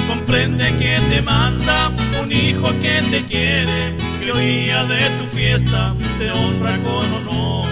Comprende 0.06 0.66
que 0.76 1.00
te 1.08 1.22
manda 1.22 1.90
un 2.22 2.30
hijo 2.30 2.68
que 2.82 3.00
te 3.10 3.24
quiere, 3.24 3.96
que 4.20 4.30
hoy 4.30 4.44
día 4.44 4.84
de 4.84 5.08
tu 5.18 5.24
fiesta 5.24 5.94
te 6.18 6.30
honra 6.30 6.78
con 6.82 7.10
honor. 7.14 7.66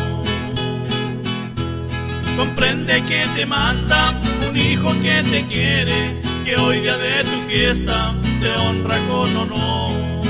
Comprende 2.38 3.03
que 3.03 3.27
te 3.37 3.44
manda 3.44 4.18
un 4.49 4.57
hijo 4.57 4.90
que 5.03 5.22
te 5.31 5.44
quiere, 5.44 6.18
que 6.46 6.57
hoy 6.57 6.79
día 6.79 6.96
de 6.96 7.25
tu 7.25 7.38
fiesta 7.46 8.14
te 8.40 8.51
honra 8.57 8.99
con 9.07 9.37
honor. 9.37 10.25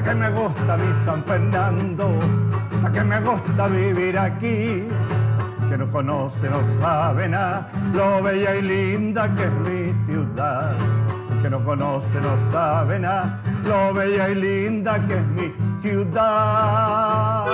Ya 0.00 0.04
que 0.04 0.14
me 0.14 0.30
gusta 0.30 0.78
mi 0.78 1.04
San 1.04 1.22
Fernando, 1.24 2.08
ya 2.82 2.90
que 2.90 3.04
me 3.04 3.20
gusta 3.20 3.66
vivir 3.66 4.16
aquí, 4.16 4.88
que 5.68 5.76
no 5.76 5.90
conoce 5.90 6.48
no 6.48 6.62
sabe 6.80 7.28
nada, 7.28 7.68
lo 7.92 8.22
bella 8.22 8.56
y 8.56 8.62
linda 8.62 9.28
que 9.34 9.44
es 9.44 9.52
mi 9.52 9.92
ciudad. 10.06 10.74
Que 11.42 11.50
no 11.50 11.62
conoce 11.62 12.18
no 12.22 12.34
sabe 12.50 12.98
nada, 12.98 13.38
lo 13.66 13.92
bella 13.92 14.30
y 14.30 14.36
linda 14.36 15.06
que 15.06 15.18
es 15.18 15.26
mi 15.26 15.52
ciudad. 15.82 17.44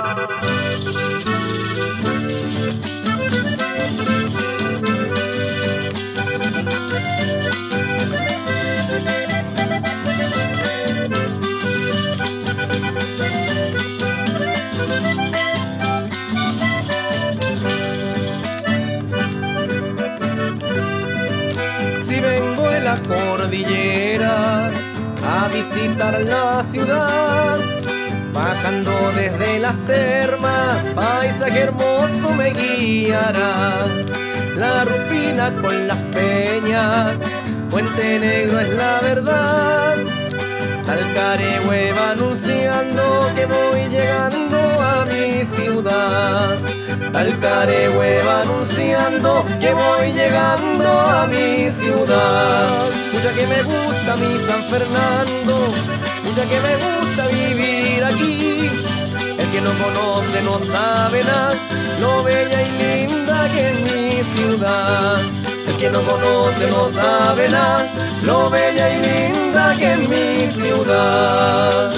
A 23.65 25.49
visitar 25.51 26.19
la 26.21 26.63
ciudad, 26.63 27.59
bajando 28.31 28.91
desde 29.15 29.59
las 29.59 29.75
termas, 29.85 30.83
paisaje 30.93 31.61
hermoso 31.61 32.35
me 32.37 32.51
guiará. 32.51 33.85
La 34.55 34.85
rufina 34.85 35.51
con 35.61 35.87
las 35.87 36.03
peñas, 36.03 37.17
Puente 37.69 38.19
Negro 38.19 38.59
es 38.59 38.69
la 38.69 38.99
verdad. 39.01 39.95
Talcaregüe 40.85 41.93
va 41.93 42.11
anunciando 42.11 43.31
que 43.35 43.45
voy 43.45 43.89
llegando 43.89 44.57
a 44.57 45.05
mi 45.05 45.43
ciudad. 45.45 46.57
Talcaregüe 47.11 48.23
va 48.23 48.41
anunciando 48.41 49.45
que 49.59 49.73
voy 49.73 50.11
llegando 50.11 50.87
a 50.89 51.27
mi 51.27 51.69
ciudad. 51.71 52.89
Mucha 53.13 53.31
que 53.33 53.47
me 53.47 53.63
gusta 53.63 54.15
mi 54.17 54.37
San 54.47 54.63
Fernando, 54.69 55.55
mucha 56.23 56.43
que 56.43 56.59
me 56.59 56.75
gusta 56.85 57.27
vivir 57.27 58.03
aquí. 58.03 58.69
El 59.39 59.51
que 59.51 59.61
no 59.61 59.71
conoce 59.83 60.41
no 60.43 60.59
sabe 60.59 61.23
nada, 61.23 61.55
lo 62.01 62.23
bella 62.23 62.61
y 62.61 62.71
linda 62.81 63.47
que 63.53 63.69
es 63.69 63.79
mi 63.81 64.23
ciudad. 64.35 65.19
El 65.67 65.75
que 65.77 65.89
no 65.89 66.01
conoce 66.01 66.69
no 66.69 66.89
sabe 66.89 67.49
nada, 67.49 67.85
lo 68.23 68.49
bella 68.49 68.89
y 68.93 68.99
linda 69.01 69.75
que 69.77 69.93
es 69.93 70.09
mi 70.09 70.47
ciudad. 70.61 71.93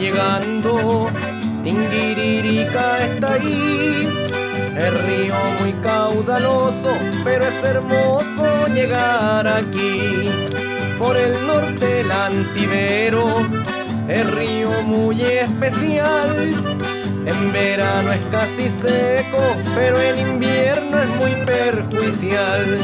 Llegando, 0.00 1.10
Tinguiririca 1.62 3.04
está 3.04 3.34
ahí. 3.34 4.08
El 4.74 4.98
río 5.06 5.34
muy 5.60 5.72
caudaloso, 5.82 6.88
pero 7.22 7.44
es 7.44 7.62
hermoso 7.62 8.66
llegar 8.74 9.46
aquí. 9.46 10.30
Por 10.98 11.16
el 11.16 11.32
norte 11.46 12.00
el 12.00 12.10
antivero, 12.10 13.26
el 14.08 14.26
río 14.32 14.70
muy 14.84 15.20
especial. 15.20 16.34
En 17.26 17.52
verano 17.52 18.12
es 18.12 18.24
casi 18.30 18.70
seco, 18.70 19.42
pero 19.74 20.00
en 20.00 20.18
invierno 20.18 20.98
es 20.98 21.08
muy 21.20 21.34
perjudicial. 21.44 22.78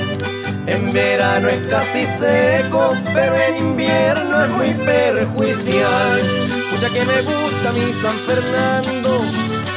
En 0.67 0.93
verano 0.93 1.49
es 1.49 1.67
casi 1.69 2.05
seco, 2.05 2.93
pero 3.15 3.37
en 3.37 3.57
invierno 3.57 4.45
es 4.45 4.51
muy 4.51 4.75
perjudicial. 4.85 6.46
Mucha 6.77 6.91
que 6.91 7.07
me 7.07 7.23
gusta 7.23 7.73
mi 7.73 7.91
San 7.91 8.19
Fernando, 8.19 9.23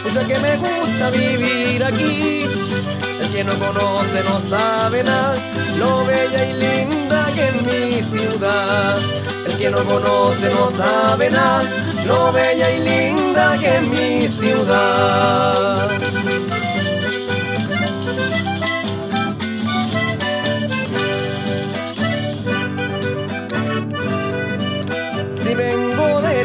mucha 0.04 0.28
que 0.28 0.38
me 0.38 0.58
gusta 0.58 1.10
vivir 1.12 1.82
aquí. 1.82 2.44
El 3.22 3.30
que 3.32 3.42
no 3.42 3.54
conoce 3.58 4.22
no 4.26 4.42
sabe 4.42 5.02
nada, 5.06 5.38
lo 5.78 6.04
bella 6.04 6.44
y 6.44 6.54
linda 6.60 7.26
que 7.34 7.48
es 7.48 7.62
mi 7.62 8.04
ciudad. 8.04 8.98
El 9.46 9.58
que 9.58 9.70
no 9.70 9.78
conoce 9.86 10.54
no 10.54 10.70
sabe 10.72 11.30
nada, 11.30 11.64
lo 12.06 12.34
bella 12.34 12.70
y 12.70 12.80
linda 12.84 13.58
que 13.58 13.78
es 13.78 13.82
mi 13.82 14.28
ciudad. 14.28 16.09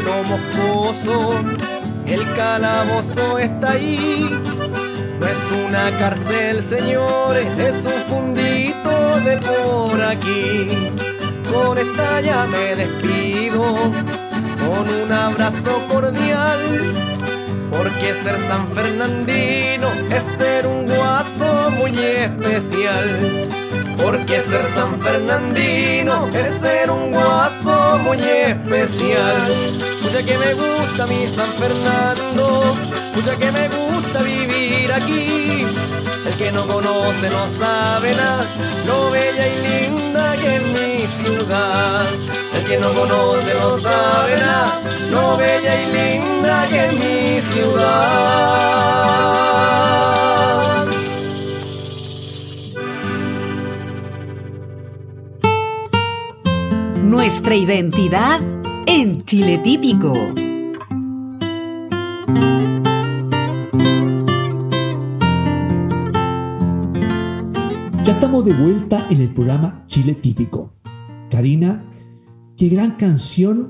Vengo 0.04 0.16
de 0.16 0.22
lo 0.22 0.22
moscoso, 0.24 1.34
el 2.06 2.34
calabozo 2.34 3.38
está 3.38 3.72
ahí. 3.72 4.30
No 5.20 5.26
es 5.26 5.38
una 5.66 5.90
cárcel, 5.98 6.62
señores, 6.62 7.58
es 7.58 7.86
un 7.86 8.02
fundito 8.08 9.20
de 9.24 9.38
por 9.38 10.00
aquí. 10.00 10.90
Con 11.52 11.78
esta 11.78 12.20
ya 12.20 12.46
me 12.46 12.74
despido, 12.74 13.62
con 14.66 14.88
un 14.88 15.12
abrazo 15.12 15.86
cordial. 15.88 16.58
Porque 17.70 18.14
ser 18.22 18.38
San 18.46 18.68
Fernandino 18.68 19.88
es 20.10 20.22
ser 20.38 20.66
un 20.66 20.86
guaso 20.86 21.70
muy 21.78 21.96
especial. 21.98 23.48
Porque 23.96 24.40
ser 24.40 24.64
San 24.74 25.00
Fernandino 25.00 26.28
es 26.28 26.60
ser 26.60 26.90
un 26.90 27.10
guaso 27.10 27.98
muy 28.04 28.18
especial. 28.18 29.93
Mucha 30.14 30.26
que 30.26 30.38
me 30.38 30.54
gusta 30.54 31.06
mi 31.08 31.26
San 31.26 31.50
Fernando, 31.54 32.76
mucha 33.16 33.36
que 33.36 33.50
me 33.50 33.68
gusta 33.68 34.22
vivir 34.22 34.92
aquí. 34.92 35.66
El 36.24 36.34
que 36.38 36.52
no 36.52 36.64
conoce 36.68 37.30
no 37.30 37.48
sabe 37.48 38.14
nada, 38.14 38.44
lo 38.86 39.10
bella 39.10 39.48
y 39.48 39.56
linda 39.66 40.36
que 40.36 40.54
es 40.54 40.62
mi 40.62 41.04
ciudad. 41.20 42.06
El 42.54 42.64
que 42.64 42.78
no 42.78 42.94
conoce 42.94 43.54
no 43.60 43.76
sabe 43.78 44.36
nada, 44.38 44.80
lo 45.10 45.36
bella 45.36 45.82
y 45.82 45.86
linda 45.96 46.64
que 46.68 46.86
es 46.86 46.92
mi 46.92 47.40
ciudad. 47.52 48.04
Nuestra 57.02 57.56
identidad 57.56 58.53
en 58.86 59.22
Chile 59.24 59.58
Típico. 59.58 60.12
Ya 68.04 68.12
estamos 68.12 68.44
de 68.44 68.52
vuelta 68.52 69.06
en 69.10 69.20
el 69.22 69.32
programa 69.32 69.82
Chile 69.86 70.14
Típico. 70.14 70.72
Karina, 71.30 71.82
qué 72.56 72.68
gran 72.68 72.92
canción 72.96 73.68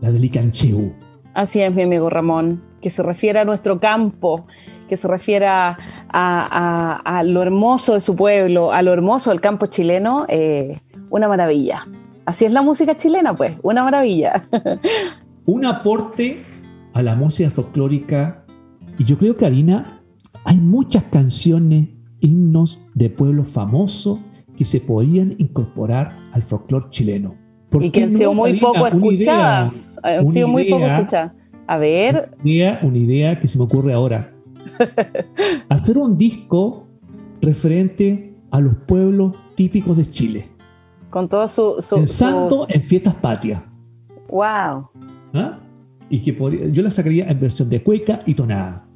la 0.00 0.10
del 0.12 0.24
Icancheu. 0.24 0.92
Así 1.34 1.62
es, 1.62 1.74
mi 1.74 1.82
amigo 1.82 2.10
Ramón, 2.10 2.62
que 2.82 2.90
se 2.90 3.02
refiere 3.02 3.38
a 3.38 3.44
nuestro 3.46 3.80
campo, 3.80 4.46
que 4.88 4.96
se 4.98 5.08
refiere 5.08 5.46
a, 5.46 5.78
a- 6.10 7.00
a 7.04 7.22
lo 7.22 7.40
hermoso 7.40 7.94
de 7.94 8.00
su 8.00 8.14
pueblo, 8.14 8.72
a 8.72 8.82
lo 8.82 8.92
hermoso 8.92 9.30
del 9.30 9.40
campo 9.40 9.66
chileno, 9.66 10.26
eh, 10.28 10.78
una 11.08 11.28
maravilla. 11.28 11.86
Así 12.24 12.44
es 12.44 12.52
la 12.52 12.62
música 12.62 12.96
chilena, 12.96 13.34
pues, 13.34 13.56
una 13.62 13.82
maravilla. 13.84 14.44
Un 15.46 15.64
aporte 15.64 16.38
a 16.92 17.02
la 17.02 17.16
música 17.16 17.50
folclórica. 17.50 18.44
Y 18.98 19.04
yo 19.04 19.18
creo, 19.18 19.36
Karina, 19.36 20.02
hay 20.44 20.58
muchas 20.58 21.04
canciones, 21.04 21.88
himnos 22.20 22.80
de 22.94 23.10
pueblos 23.10 23.50
famosos 23.50 24.20
que 24.56 24.64
se 24.64 24.80
podrían 24.80 25.34
incorporar 25.38 26.16
al 26.32 26.42
folclore 26.42 26.86
chileno. 26.90 27.34
¿Por 27.70 27.82
y 27.82 27.90
que 27.90 28.04
han 28.04 28.10
no, 28.10 28.16
sido 28.16 28.34
muy 28.34 28.50
Karina? 28.60 28.66
poco 28.68 28.78
idea, 28.78 29.64
escuchadas. 29.64 30.00
Han 30.02 30.32
sido 30.32 30.46
muy 30.48 30.64
poco 30.70 30.86
escuchadas. 30.86 31.32
A 31.66 31.76
ver, 31.78 32.30
Una 32.40 32.50
idea, 32.50 32.80
una 32.82 32.98
idea 32.98 33.40
que 33.40 33.48
se 33.48 33.58
me 33.58 33.64
ocurre 33.64 33.92
ahora. 33.92 34.32
Hacer 35.68 35.98
un 35.98 36.16
disco 36.16 36.86
referente 37.40 38.36
a 38.50 38.60
los 38.60 38.76
pueblos 38.86 39.34
típicos 39.54 39.96
de 39.96 40.06
Chile, 40.06 40.48
con 41.12 41.28
todo 41.28 41.46
su... 41.46 41.76
su 41.80 41.96
pensando 41.96 42.50
sus- 42.64 42.70
en 42.70 42.82
fiestas 42.82 43.14
patrias. 43.14 43.62
¡Wow! 44.30 44.88
¿ah? 45.34 45.58
Y 46.08 46.20
que 46.22 46.32
podría- 46.32 46.68
yo 46.68 46.82
la 46.82 46.90
sacaría 46.90 47.28
en 47.28 47.38
versión 47.38 47.68
de 47.68 47.82
cueca 47.82 48.20
y 48.26 48.34
tonada. 48.34 48.86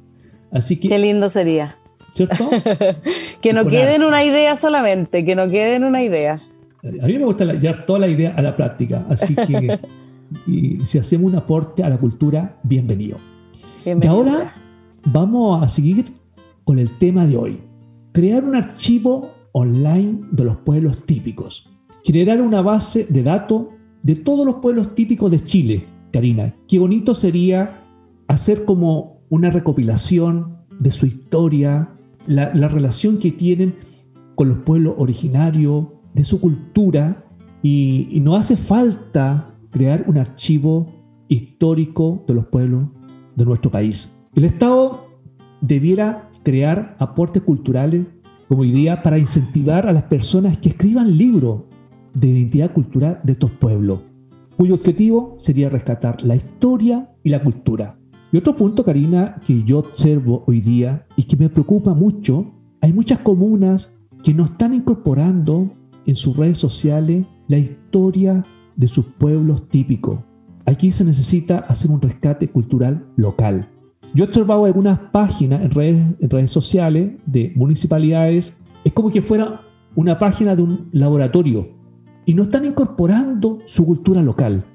Así 0.51 0.79
Qué 0.79 0.89
que, 0.89 0.97
lindo 0.97 1.29
sería. 1.29 1.77
¿cierto? 2.13 2.49
Que 3.41 3.53
no 3.53 3.65
quede 3.67 3.95
en 3.95 4.03
una 4.03 4.23
idea 4.23 4.55
solamente, 4.55 5.23
que 5.23 5.35
no 5.35 5.47
quede 5.49 5.75
en 5.75 5.83
una 5.83 6.01
idea. 6.01 6.41
A 7.01 7.05
mí 7.05 7.17
me 7.19 7.25
gusta 7.25 7.45
llevar 7.45 7.85
toda 7.85 7.99
la 7.99 8.07
idea 8.07 8.33
a 8.35 8.41
la 8.41 8.55
práctica. 8.55 9.05
Así 9.09 9.35
que, 9.35 9.79
y 10.47 10.83
si 10.85 10.97
hacemos 10.97 11.31
un 11.31 11.37
aporte 11.37 11.83
a 11.83 11.89
la 11.89 11.97
cultura, 11.97 12.57
bienvenido. 12.63 13.17
Y 13.53 13.85
Bienvenido 13.85 14.17
ahora 14.17 14.31
sea. 14.35 14.53
vamos 15.05 15.61
a 15.63 15.67
seguir 15.67 16.13
con 16.63 16.79
el 16.79 16.97
tema 16.97 17.25
de 17.27 17.37
hoy. 17.37 17.59
Crear 18.11 18.43
un 18.43 18.55
archivo 18.55 19.31
online 19.51 20.21
de 20.31 20.43
los 20.43 20.57
pueblos 20.57 21.05
típicos. 21.05 21.69
Generar 22.07 22.41
una 22.41 22.61
base 22.61 23.05
de 23.09 23.21
datos 23.21 23.65
de 24.01 24.15
todos 24.15 24.45
los 24.45 24.55
pueblos 24.55 24.95
típicos 24.95 25.29
de 25.29 25.41
Chile. 25.41 25.87
Karina, 26.13 26.55
qué 26.65 26.79
bonito 26.79 27.13
sería 27.13 27.83
hacer 28.29 28.63
como 28.63 29.19
una 29.27 29.49
recopilación 29.49 30.55
de 30.79 30.91
su 30.91 31.05
historia, 31.05 31.89
la, 32.25 32.53
la 32.53 32.69
relación 32.69 33.17
que 33.17 33.33
tienen 33.33 33.75
con 34.35 34.47
los 34.47 34.59
pueblos 34.59 34.93
originarios, 34.97 35.87
de 36.13 36.23
su 36.23 36.39
cultura, 36.39 37.25
y, 37.61 38.07
y 38.09 38.21
no 38.21 38.37
hace 38.37 38.55
falta 38.55 39.53
crear 39.69 40.05
un 40.07 40.17
archivo 40.17 40.87
histórico 41.27 42.23
de 42.25 42.35
los 42.35 42.45
pueblos 42.45 42.85
de 43.35 43.43
nuestro 43.43 43.69
país. 43.69 44.17
El 44.33 44.45
Estado 44.45 45.09
debiera 45.59 46.29
crear 46.43 46.95
aportes 46.99 47.41
culturales 47.41 48.05
como 48.47 48.63
idea 48.63 49.03
para 49.03 49.19
incentivar 49.19 49.87
a 49.87 49.91
las 49.91 50.03
personas 50.03 50.57
que 50.57 50.69
escriban 50.69 51.17
libros 51.17 51.63
de 52.19 52.29
identidad 52.29 52.73
cultural 52.73 53.19
de 53.23 53.33
estos 53.33 53.51
pueblos, 53.51 53.99
cuyo 54.57 54.73
objetivo 54.73 55.35
sería 55.37 55.69
rescatar 55.69 56.23
la 56.23 56.35
historia 56.35 57.11
y 57.23 57.29
la 57.29 57.43
cultura. 57.43 57.99
Y 58.31 58.37
otro 58.37 58.55
punto, 58.55 58.83
Karina, 58.83 59.39
que 59.45 59.63
yo 59.63 59.79
observo 59.79 60.43
hoy 60.47 60.59
día 60.59 61.05
y 61.15 61.23
que 61.23 61.37
me 61.37 61.49
preocupa 61.49 61.93
mucho, 61.93 62.53
hay 62.81 62.91
muchas 62.91 63.19
comunas 63.19 63.99
que 64.23 64.33
no 64.33 64.45
están 64.45 64.73
incorporando 64.73 65.69
en 66.05 66.15
sus 66.15 66.35
redes 66.35 66.57
sociales 66.57 67.25
la 67.47 67.57
historia 67.57 68.43
de 68.75 68.87
sus 68.87 69.05
pueblos 69.05 69.69
típicos. 69.69 70.19
Aquí 70.65 70.91
se 70.91 71.05
necesita 71.05 71.59
hacer 71.59 71.91
un 71.91 72.01
rescate 72.01 72.49
cultural 72.49 73.05
local. 73.15 73.69
Yo 74.13 74.25
he 74.25 74.27
observado 74.27 74.65
algunas 74.65 74.99
páginas 75.11 75.63
en 75.63 75.71
redes, 75.71 76.01
en 76.19 76.29
redes 76.29 76.51
sociales 76.51 77.11
de 77.25 77.53
municipalidades, 77.55 78.57
es 78.83 78.91
como 78.91 79.11
que 79.11 79.21
fuera 79.21 79.61
una 79.95 80.17
página 80.17 80.55
de 80.55 80.63
un 80.63 80.89
laboratorio 80.91 81.76
y 82.27 82.33
no 82.33 82.43
están 82.43 82.65
incorporando 82.65 83.59
su 83.65 83.85
cultura 83.85 84.21
local. 84.21 84.65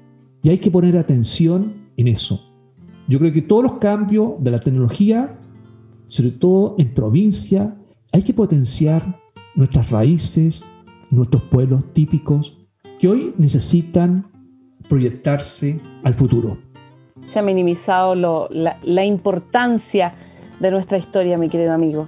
Y 0.41 0.49
hay 0.49 0.57
que 0.57 0.71
poner 0.71 0.97
atención 0.97 1.91
en 1.95 2.07
eso. 2.07 2.51
Yo 3.07 3.19
creo 3.19 3.31
que 3.31 3.43
todos 3.43 3.61
los 3.61 3.73
cambios 3.73 4.33
de 4.39 4.49
la 4.49 4.57
tecnología, 4.57 5.39
sobre 6.07 6.31
todo 6.31 6.75
en 6.79 6.95
provincia, 6.95 7.77
hay 8.11 8.23
que 8.23 8.33
potenciar 8.33 9.19
nuestras 9.53 9.91
raíces, 9.91 10.67
nuestros 11.11 11.43
pueblos 11.43 11.93
típicos, 11.93 12.57
que 12.99 13.07
hoy 13.07 13.35
necesitan 13.37 14.31
proyectarse 14.89 15.79
al 16.03 16.15
futuro. 16.15 16.57
Se 17.27 17.37
ha 17.37 17.43
minimizado 17.43 18.15
la, 18.15 18.79
la, 18.81 19.05
importancia 19.05 20.15
de 20.59 20.71
nuestra 20.71 20.97
historia, 20.97 21.37
mi 21.37 21.49
querido 21.49 21.71
amigo. 21.71 22.07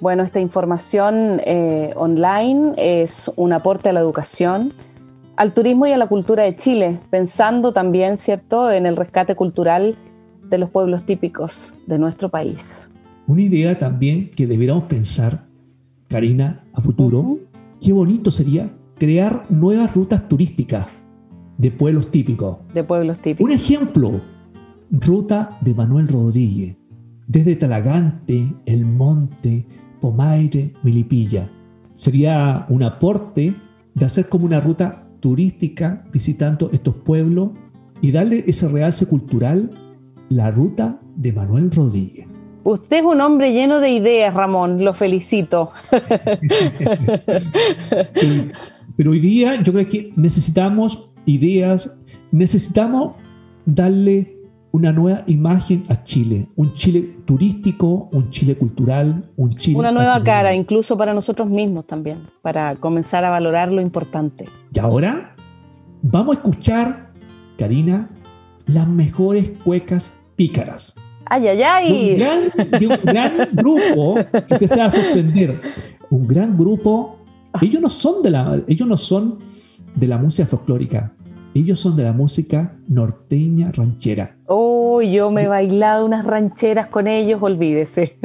Bueno, 0.00 0.22
esta 0.22 0.40
información 0.40 1.40
eh, 1.46 1.92
online 1.96 2.72
es 2.76 3.30
un 3.36 3.52
aporte 3.52 3.88
a 3.88 3.92
la 3.92 4.00
educación, 4.00 4.72
al 5.36 5.54
turismo 5.54 5.86
y 5.86 5.92
a 5.92 5.98
la 5.98 6.08
cultura 6.08 6.42
de 6.42 6.56
Chile, 6.56 6.98
pensando 7.10 7.72
también, 7.72 8.18
¿cierto?, 8.18 8.70
en 8.70 8.86
el 8.86 8.96
rescate 8.96 9.34
cultural 9.34 9.96
de 10.48 10.58
los 10.58 10.70
pueblos 10.70 11.04
típicos 11.04 11.76
de 11.86 11.98
nuestro 11.98 12.28
país. 12.28 12.90
Una 13.26 13.42
idea 13.42 13.78
también 13.78 14.30
que 14.30 14.46
debiéramos 14.46 14.84
pensar, 14.84 15.46
Karina, 16.08 16.64
a 16.74 16.80
futuro, 16.80 17.38
qué 17.80 17.92
bonito 17.92 18.30
sería 18.30 18.70
crear 18.98 19.46
nuevas 19.48 19.94
rutas 19.94 20.28
turísticas 20.28 20.86
de 21.56 21.70
pueblos 21.70 22.10
típicos. 22.10 22.58
De 22.74 22.84
pueblos 22.84 23.18
típicos. 23.20 23.44
Un 23.44 23.52
ejemplo, 23.52 24.20
ruta 24.90 25.56
de 25.62 25.72
Manuel 25.72 26.08
Rodríguez, 26.08 26.76
desde 27.26 27.56
Talagante, 27.56 28.52
El 28.66 28.84
Monte, 28.84 29.66
Pomaire, 30.04 30.74
Milipilla. 30.82 31.48
Sería 31.96 32.66
un 32.68 32.82
aporte 32.82 33.54
de 33.94 34.04
hacer 34.04 34.28
como 34.28 34.44
una 34.44 34.60
ruta 34.60 35.08
turística 35.20 36.04
visitando 36.12 36.68
estos 36.74 36.94
pueblos 36.96 37.52
y 38.02 38.12
darle 38.12 38.44
ese 38.46 38.68
realce 38.68 39.06
cultural, 39.06 39.70
la 40.28 40.50
ruta 40.50 41.00
de 41.16 41.32
Manuel 41.32 41.70
Rodríguez. 41.70 42.26
Usted 42.64 42.98
es 42.98 43.02
un 43.02 43.18
hombre 43.22 43.54
lleno 43.54 43.80
de 43.80 43.92
ideas, 43.92 44.34
Ramón, 44.34 44.84
lo 44.84 44.92
felicito. 44.92 45.70
Pero 48.98 49.10
hoy 49.10 49.20
día 49.20 49.62
yo 49.62 49.72
creo 49.72 49.88
que 49.88 50.12
necesitamos 50.16 51.14
ideas, 51.24 51.98
necesitamos 52.30 53.14
darle 53.64 54.33
una 54.74 54.90
nueva 54.90 55.22
imagen 55.28 55.84
a 55.88 56.02
Chile, 56.02 56.48
un 56.56 56.74
Chile 56.74 57.18
turístico, 57.24 58.08
un 58.10 58.30
Chile 58.30 58.56
cultural, 58.56 59.30
un 59.36 59.54
Chile... 59.54 59.78
Una 59.78 59.92
nueva 59.92 60.20
cara, 60.24 60.52
incluso 60.52 60.98
para 60.98 61.14
nosotros 61.14 61.48
mismos 61.48 61.86
también, 61.86 62.26
para 62.42 62.74
comenzar 62.74 63.24
a 63.24 63.30
valorar 63.30 63.70
lo 63.70 63.80
importante. 63.80 64.46
Y 64.72 64.80
ahora 64.80 65.36
vamos 66.02 66.34
a 66.36 66.40
escuchar, 66.40 67.12
Karina, 67.56 68.10
las 68.66 68.88
mejores 68.88 69.50
cuecas 69.62 70.12
pícaras. 70.34 70.92
¡Ay, 71.26 71.46
ay, 71.46 71.62
ay! 71.62 72.16
De 72.16 72.88
un 72.88 72.98
gran, 73.04 73.50
grupo 73.52 74.16
que 74.48 74.58
te 74.58 74.66
se 74.66 74.76
va 74.76 74.86
a 74.86 74.90
sorprender. 74.90 75.60
Un 76.10 76.26
gran 76.26 76.58
grupo. 76.58 77.18
Ellos 77.62 77.80
no 77.80 77.90
son 77.90 78.24
de 78.24 78.30
la, 78.30 78.60
ellos 78.66 78.88
no 78.88 78.96
son 78.96 79.38
de 79.94 80.08
la 80.08 80.18
música 80.18 80.48
folclórica. 80.48 81.13
Ellos 81.54 81.78
son 81.78 81.94
de 81.94 82.02
la 82.02 82.12
música 82.12 82.76
norteña 82.88 83.70
ranchera. 83.70 84.36
Oh, 84.46 85.00
yo 85.00 85.30
me 85.30 85.42
he 85.42 85.46
bailado 85.46 86.04
unas 86.04 86.26
rancheras 86.26 86.88
con 86.88 87.06
ellos, 87.06 87.40
olvídese. 87.40 88.18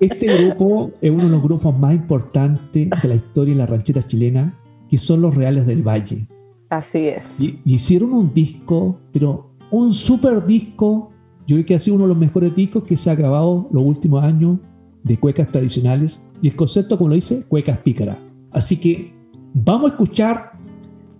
Este 0.00 0.26
grupo 0.26 0.90
es 1.00 1.10
uno 1.10 1.24
de 1.24 1.30
los 1.30 1.42
grupos 1.42 1.78
más 1.78 1.94
importantes 1.94 2.90
de 2.90 3.08
la 3.08 3.14
historia 3.14 3.54
de 3.54 3.58
la 3.58 3.66
ranchera 3.66 4.02
chilena, 4.02 4.58
que 4.90 4.98
son 4.98 5.22
los 5.22 5.34
Reales 5.34 5.66
del 5.66 5.82
Valle. 5.82 6.28
Así 6.68 7.06
es. 7.08 7.40
Y, 7.40 7.58
hicieron 7.64 8.12
un 8.12 8.34
disco, 8.34 8.98
pero 9.12 9.52
un 9.70 9.94
super 9.94 10.44
disco 10.44 11.10
yo 11.46 11.56
creo 11.56 11.66
que 11.66 11.74
ha 11.74 11.78
sido 11.78 11.96
uno 11.96 12.04
de 12.04 12.08
los 12.08 12.18
mejores 12.18 12.54
discos 12.54 12.84
que 12.84 12.96
se 12.96 13.10
ha 13.10 13.14
grabado 13.14 13.68
los 13.70 13.84
últimos 13.84 14.22
años 14.22 14.58
de 15.02 15.18
cuecas 15.18 15.48
tradicionales 15.48 16.22
y 16.42 16.48
el 16.48 16.56
concepto, 16.56 16.96
como 16.96 17.08
lo 17.08 17.14
dice, 17.14 17.44
cuecas 17.48 17.78
pícaras. 17.78 18.16
Así 18.50 18.78
que 18.78 19.14
vamos 19.52 19.90
a 19.90 19.94
escuchar 19.94 20.53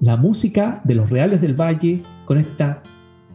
la 0.04 0.18
música 0.18 0.82
de 0.84 0.94
los 0.94 1.08
Reales 1.08 1.40
del 1.40 1.58
Valle 1.58 2.02
con 2.26 2.36
estas 2.36 2.76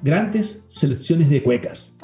grandes 0.03 0.63
selecciones 0.67 1.27
de 1.27 1.41
cuecas. 1.41 1.95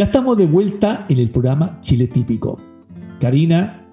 Ya 0.00 0.04
estamos 0.06 0.38
de 0.38 0.46
vuelta 0.46 1.04
en 1.10 1.18
el 1.18 1.28
programa 1.28 1.76
Chile 1.82 2.06
Típico. 2.06 2.58
Karina, 3.20 3.86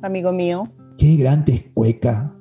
Amigo 0.00 0.32
mío. 0.32 0.68
qué 0.96 1.16
grande 1.16 1.68
cueca 1.74 2.32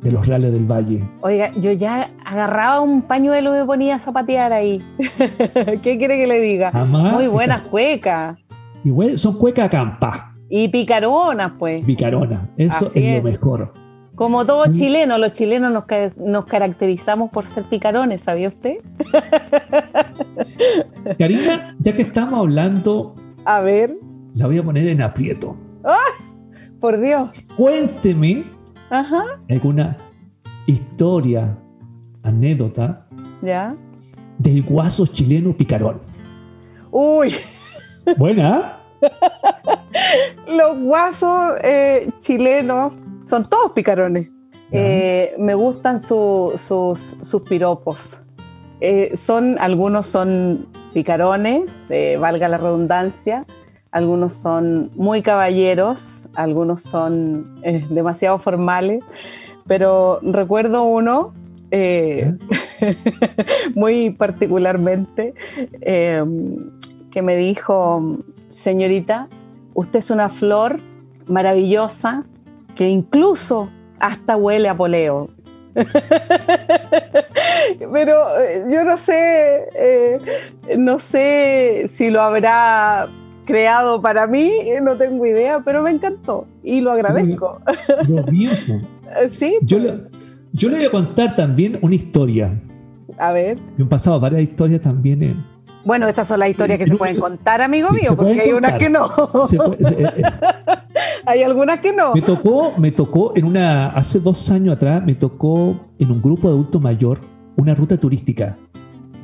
de 0.00 0.12
los 0.12 0.28
Reales 0.28 0.52
del 0.52 0.64
Valle. 0.64 1.02
Oiga, 1.22 1.50
yo 1.56 1.72
ya 1.72 2.12
agarraba 2.24 2.82
un 2.82 3.02
pañuelo 3.02 3.52
y 3.52 3.58
me 3.58 3.64
ponía 3.64 3.96
a 3.96 3.98
zapatear 3.98 4.52
ahí. 4.52 4.80
¿Qué 5.82 5.98
quiere 5.98 6.18
que 6.18 6.28
le 6.28 6.38
diga? 6.38 6.70
Muy 6.84 7.26
buenas 7.26 7.62
cuecas. 7.66 8.38
Y 8.84 9.16
son 9.16 9.38
cueca 9.38 9.64
acampa, 9.64 10.36
Y 10.48 10.68
picaronas, 10.68 11.50
pues. 11.58 11.84
picarona. 11.84 12.48
Eso 12.56 12.86
es, 12.94 12.96
es. 13.02 13.24
lo 13.24 13.28
mejor. 13.28 13.72
Como 14.14 14.44
Mm. 14.44 14.46
todos 14.46 14.70
chilenos, 14.70 15.18
los 15.18 15.32
chilenos 15.32 15.84
nos 16.16 16.44
caracterizamos 16.44 17.28
por 17.30 17.44
ser 17.44 17.64
picarones, 17.64 18.20
¿sabía 18.20 18.46
usted? 18.50 18.76
Karina, 21.18 21.76
ya 21.80 21.94
que 21.94 22.02
estamos 22.02 22.40
hablando, 22.40 23.14
A 23.44 23.60
ver, 23.60 23.94
la 24.34 24.46
voy 24.46 24.58
a 24.58 24.62
poner 24.62 24.88
en 24.88 25.02
aprieto. 25.02 25.54
por 26.80 27.00
Dios. 27.00 27.30
Cuénteme 27.56 28.44
Ajá, 28.90 29.22
alguna 29.48 29.96
historia, 30.66 31.56
anécdota 32.22 33.06
ya. 33.42 33.74
del 34.38 34.62
guaso 34.62 35.06
chileno 35.06 35.52
picarón. 35.56 35.98
Uy, 36.90 37.34
Buena. 38.16 38.80
los 40.48 40.78
guasos 40.80 41.54
eh, 41.62 42.08
chilenos 42.20 42.92
son 43.24 43.44
todos 43.48 43.72
picarones. 43.74 44.30
Eh, 44.72 45.34
me 45.38 45.54
gustan 45.54 46.00
su- 46.00 46.52
sus, 46.56 47.16
sus 47.22 47.42
piropos. 47.42 48.18
Eh, 48.80 49.16
son, 49.16 49.56
algunos 49.58 50.06
son 50.06 50.66
picarones, 50.92 51.62
eh, 51.88 52.16
valga 52.18 52.48
la 52.48 52.58
redundancia, 52.58 53.46
algunos 53.90 54.34
son 54.34 54.90
muy 54.94 55.22
caballeros, 55.22 56.28
algunos 56.34 56.82
son 56.82 57.58
eh, 57.62 57.84
demasiado 57.90 58.38
formales, 58.38 59.02
pero 59.66 60.20
recuerdo 60.22 60.84
uno 60.84 61.32
muy 63.74 64.10
particularmente 64.10 65.34
eh, 65.80 66.24
que 67.10 67.22
me 67.22 67.36
dijo, 67.36 68.18
señorita, 68.48 69.28
usted 69.74 69.98
es 69.98 70.10
una 70.10 70.28
flor 70.28 70.80
maravillosa 71.26 72.24
que 72.74 72.88
incluso 72.88 73.70
hasta 73.98 74.36
huele 74.36 74.68
a 74.68 74.76
poleo. 74.76 75.30
Pero 77.92 78.38
eh, 78.40 78.64
yo 78.70 78.84
no 78.84 78.96
sé, 78.96 79.68
eh, 79.74 80.18
no 80.78 80.98
sé 80.98 81.86
si 81.88 82.10
lo 82.10 82.22
habrá 82.22 83.08
creado 83.44 84.00
para 84.00 84.26
mí, 84.26 84.50
eh, 84.62 84.80
no 84.82 84.96
tengo 84.96 85.24
idea, 85.26 85.60
pero 85.64 85.82
me 85.82 85.90
encantó 85.90 86.46
y 86.62 86.80
lo 86.80 86.92
agradezco. 86.92 87.60
Eh, 89.22 89.28
Sí, 89.28 89.56
Yo, 89.62 89.78
le- 89.78 90.00
yo 90.52 90.68
le 90.68 90.78
voy 90.78 90.86
a 90.86 90.90
contar 90.90 91.36
también 91.36 91.78
una 91.80 91.94
historia. 91.94 92.52
a 93.18 93.32
ver. 93.32 93.56
Me 93.76 93.84
han 93.84 93.88
pasado 93.88 94.18
varias 94.18 94.42
historias 94.42 94.80
también. 94.80 95.22
en- 95.22 95.44
Bueno, 95.84 96.08
estas 96.08 96.26
son 96.26 96.40
las 96.40 96.48
historias 96.50 96.78
que 96.80 96.86
se 96.86 96.96
pueden 96.96 97.20
contar, 97.20 97.62
amigo 97.62 97.90
mío, 97.90 98.16
porque 98.16 98.40
hay 98.40 98.52
unas 98.52 98.72
que 98.74 98.90
no. 98.90 99.08
se 99.48 99.56
puede- 99.56 99.84
se- 99.84 100.02
eh, 100.02 100.10
eh, 100.16 100.22
hay 101.26 101.42
algunas 101.42 101.80
que 101.80 101.92
no. 101.92 102.14
me 102.14 102.22
tocó, 102.22 102.72
me 102.78 102.90
tocó 102.92 103.32
en 103.36 103.44
una, 103.44 103.88
hace 103.88 104.20
dos 104.20 104.50
años 104.50 104.74
atrás, 104.76 105.04
me 105.04 105.14
tocó 105.14 105.88
en 105.98 106.10
un 106.10 106.22
grupo 106.22 106.48
de 106.48 106.54
adulto 106.54 106.80
mayor 106.80 107.18
una 107.56 107.74
ruta 107.74 107.96
turística. 107.96 108.56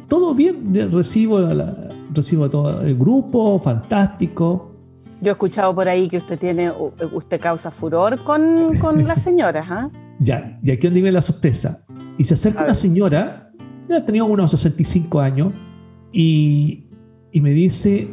Todo 0.09 0.35
bien, 0.35 0.73
eh, 0.75 0.87
recibo, 0.91 1.41
la- 1.41 1.89
recibo 2.13 2.45
a 2.45 2.51
todo 2.51 2.81
el 2.83 2.97
grupo, 2.97 3.59
fantástico. 3.59 4.73
Yo 5.21 5.29
he 5.29 5.33
escuchado 5.33 5.75
por 5.75 5.89
ahí 5.89 6.09
que 6.09 6.17
usted 6.19 6.39
tiene, 6.39 6.71
u- 6.71 6.93
usted 7.15 7.41
causa 7.41 7.71
furor 7.71 8.23
con, 8.25 8.77
con 8.79 9.07
las 9.07 9.23
señoras, 9.29 9.67
¿ah? 9.71 9.89
Ya, 10.19 10.59
y 10.63 10.71
aquí 10.71 10.87
donde 10.87 11.01
viene 11.01 11.13
la 11.13 11.23
sorpresa. 11.23 11.81
Y 12.19 12.25
se 12.25 12.35
acerca 12.35 12.61
A 12.63 12.65
una 12.65 12.75
señora, 12.75 13.51
ya 13.89 14.05
tenía 14.05 14.25
unos 14.25 14.51
65 14.51 15.21
años, 15.21 15.53
y, 16.13 16.85
y 17.33 17.41
me 17.41 17.51
dice, 17.51 18.09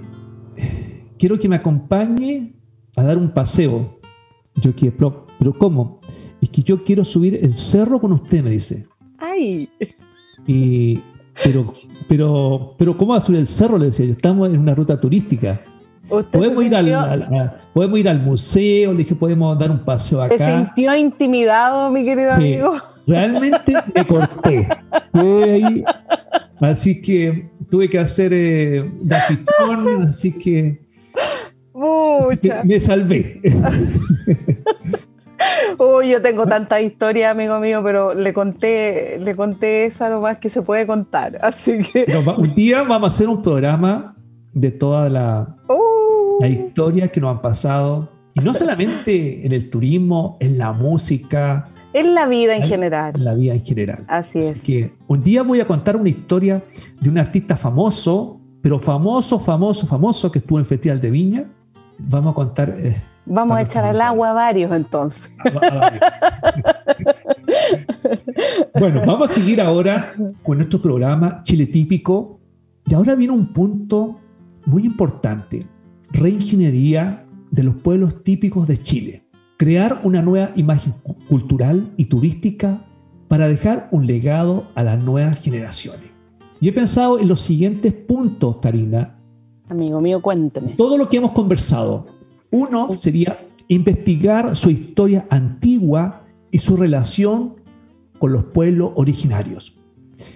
quiero 1.18 1.38
que 1.38 1.50
me 1.50 1.58
acompañe 1.58 2.54
a 2.96 3.04
dar 3.04 3.18
un 3.18 3.30
paseo. 3.32 4.00
Yo 4.56 4.76
quiero, 4.76 4.96
pero, 4.98 5.28
pero 5.38 5.54
¿cómo? 5.54 6.02
Es 6.42 6.50
que 6.50 6.62
yo 6.64 6.84
quiero 6.84 7.04
subir 7.06 7.40
el 7.42 7.56
cerro 7.56 8.00
con 8.00 8.12
usted, 8.14 8.44
me 8.44 8.52
dice. 8.52 8.88
Ay, 9.18 9.70
Y, 10.48 11.02
Pero, 11.44 11.74
pero, 12.08 12.76
pero 12.78 12.98
¿cómo 12.98 13.12
va 13.14 13.20
a 13.20 13.22
subir 13.22 13.40
el 13.40 13.48
cerro? 13.48 13.78
Le 13.78 13.88
decía 13.88 14.06
yo, 14.06 14.12
estamos 14.14 14.50
en 14.50 14.60
una 14.60 14.74
ruta 14.76 15.00
turística. 15.00 15.62
Podemos 16.10 16.58
se 16.58 16.66
ir, 16.66 16.76
al, 16.76 16.86
sintió- 16.86 17.00
al- 17.12 17.22
a- 17.24 17.58
podemos 17.74 18.00
ir 18.00 18.10
al 18.10 18.20
museo, 18.22 18.92
le 18.94 18.98
dije, 19.00 19.14
podemos 19.16 19.58
dar 19.60 19.70
un 19.70 19.86
paseo 19.86 20.26
Se 20.26 20.34
acá. 20.36 20.58
sintió 20.58 20.96
intimidado, 20.98 21.92
mi 21.92 22.04
querido 22.04 22.32
Sí, 22.34 22.56
amigo. 22.56 22.74
realmente 23.06 23.74
me 23.96 24.08
corté. 24.08 24.68
Así 26.60 27.02
que 27.02 27.50
tuve 27.70 27.90
que 27.90 28.00
hacer 28.00 28.34
eh, 28.34 28.92
de 29.02 29.16
así 30.04 30.32
que 30.34 30.82
Mucha. 31.80 32.64
me 32.66 32.80
salvé. 32.80 33.40
Uy, 35.78 36.10
yo 36.10 36.22
tengo 36.22 36.46
tantas 36.46 36.82
historias, 36.82 37.32
amigo 37.32 37.60
mío, 37.60 37.82
pero 37.84 38.14
le 38.14 38.34
conté, 38.34 39.18
le 39.20 39.36
conté 39.36 39.86
esa 39.86 40.10
nomás 40.10 40.38
que 40.38 40.50
se 40.50 40.62
puede 40.62 40.86
contar. 40.86 41.38
Así 41.42 41.80
que. 41.82 42.06
Va- 42.28 42.38
un 42.38 42.54
día 42.54 42.84
vamos 42.84 43.14
a 43.14 43.16
hacer 43.16 43.30
un 43.30 43.42
programa 43.42 44.16
de 44.54 44.72
toda 44.72 45.08
la, 45.10 45.56
Uh, 45.70 46.42
la 46.42 46.48
historia 46.50 47.08
que 47.08 47.22
nos 47.22 47.32
han 47.36 47.42
pasado. 47.42 48.10
Y 48.34 48.42
no 48.42 48.54
solamente 48.54 49.46
en 49.46 49.54
el 49.54 49.70
turismo, 49.70 50.38
en 50.42 50.58
la 50.58 50.74
música, 50.74 51.70
en 51.94 52.14
la 52.14 52.26
vida 52.28 52.56
en 52.56 52.64
general. 52.64 53.14
en 53.16 53.24
la 53.26 53.34
vida 53.34 53.54
en 53.54 53.64
general. 53.66 54.04
Así 54.08 54.40
es. 54.40 54.62
que 54.62 54.92
un 55.08 55.24
día 55.24 55.42
voy 55.44 55.60
a 55.62 55.66
contar 55.68 55.96
una 55.96 56.10
historia 56.10 56.64
de 57.02 57.10
un 57.10 57.18
artista 57.18 57.56
famoso, 57.56 58.40
pero 58.62 58.78
famoso, 58.78 59.40
famoso, 59.40 59.88
famoso, 59.88 60.32
que 60.32 60.40
estuvo 60.40 60.58
en 60.58 60.62
el 60.62 60.66
Festival 60.68 61.00
de 61.02 61.10
Viña. 61.12 61.46
Vamos 62.00 62.32
a 62.32 62.36
contar. 62.36 62.76
eh, 62.78 62.96
Vamos 63.26 63.58
a 63.58 63.62
echar 63.62 63.84
al 63.86 64.02
agua 64.02 64.32
a 64.32 64.34
varios 64.34 64.72
entonces. 64.72 65.30
bueno, 68.80 69.02
vamos 69.06 69.30
a 69.30 69.34
seguir 69.34 69.62
ahora 69.62 70.12
con 70.44 70.58
nuestro 70.58 70.82
programa 70.82 71.42
Chile 71.44 71.68
Típico. 71.68 72.40
Y 72.88 72.94
ahora 72.94 73.16
viene 73.16 73.34
un 73.34 73.54
punto 73.54 74.20
muy 74.66 74.84
importante: 74.86 75.68
reingeniería 76.12 77.26
de 77.52 77.64
los 77.64 77.76
pueblos 77.76 78.24
típicos 78.24 78.68
de 78.68 78.78
Chile. 78.82 79.24
Crear 79.58 80.00
una 80.04 80.22
nueva 80.22 80.52
imagen 80.56 80.94
cu- 81.04 81.18
cultural 81.28 81.92
y 81.98 82.06
turística 82.06 82.86
para 83.28 83.48
dejar 83.48 83.90
un 83.92 84.08
legado 84.08 84.68
a 84.76 84.84
las 84.84 85.04
nuevas 85.04 85.40
generaciones. 85.40 86.10
Y 86.62 86.70
he 86.70 86.74
pensado 86.74 87.20
en 87.20 87.28
los 87.28 87.42
siguientes 87.42 87.94
puntos, 87.94 88.58
Karina, 88.62 89.19
Amigo 89.70 90.02
mío, 90.02 90.22
cuénteme. 90.22 90.74
todo 90.74 90.98
lo 90.98 91.10
que 91.10 91.18
hemos 91.18 91.32
conversado. 91.32 92.08
Uno 92.52 92.90
sería 92.98 93.48
investigar 93.68 94.56
su 94.56 94.72
historia 94.72 95.28
antigua 95.30 96.24
y 96.52 96.58
su 96.58 96.76
relación 96.76 97.56
con 98.18 98.34
los 98.34 98.46
pueblos 98.46 98.92
originarios. 98.96 99.78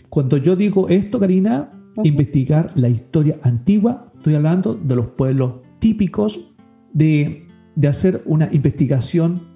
Cuando 0.10 0.38
yo 0.38 0.56
digo 0.56 0.88
esto, 0.90 1.20
Karina, 1.20 1.72
investigar 2.04 2.72
la 2.76 2.90
historia 2.90 3.40
antigua, 3.42 4.12
estoy 4.16 4.36
hablando 4.36 4.76
de 4.76 4.96
los 4.96 5.08
pueblos 5.08 5.56
típicos, 5.80 6.54
de, 6.94 7.48
de 7.76 7.88
hacer 7.88 8.22
una 8.26 8.48
investigación 8.54 9.48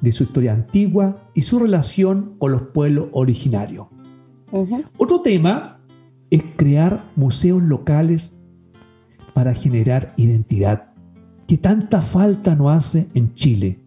de 0.00 0.12
su 0.12 0.24
historia 0.24 0.52
antigua 0.52 1.28
y 1.34 1.42
su 1.42 1.58
relación 1.58 2.36
con 2.38 2.52
los 2.52 2.62
pueblos 2.62 3.08
originarios. 3.12 3.88
Otro 4.96 5.20
tema 5.20 5.80
es 6.30 6.42
crear 6.56 7.10
museos 7.16 7.62
locales 7.62 8.37
para 9.38 9.54
generar 9.54 10.14
identidad, 10.16 10.88
que 11.46 11.58
tanta 11.58 12.02
falta 12.02 12.56
nos 12.56 12.76
hace 12.76 13.06
en 13.14 13.34
Chile. 13.34 13.78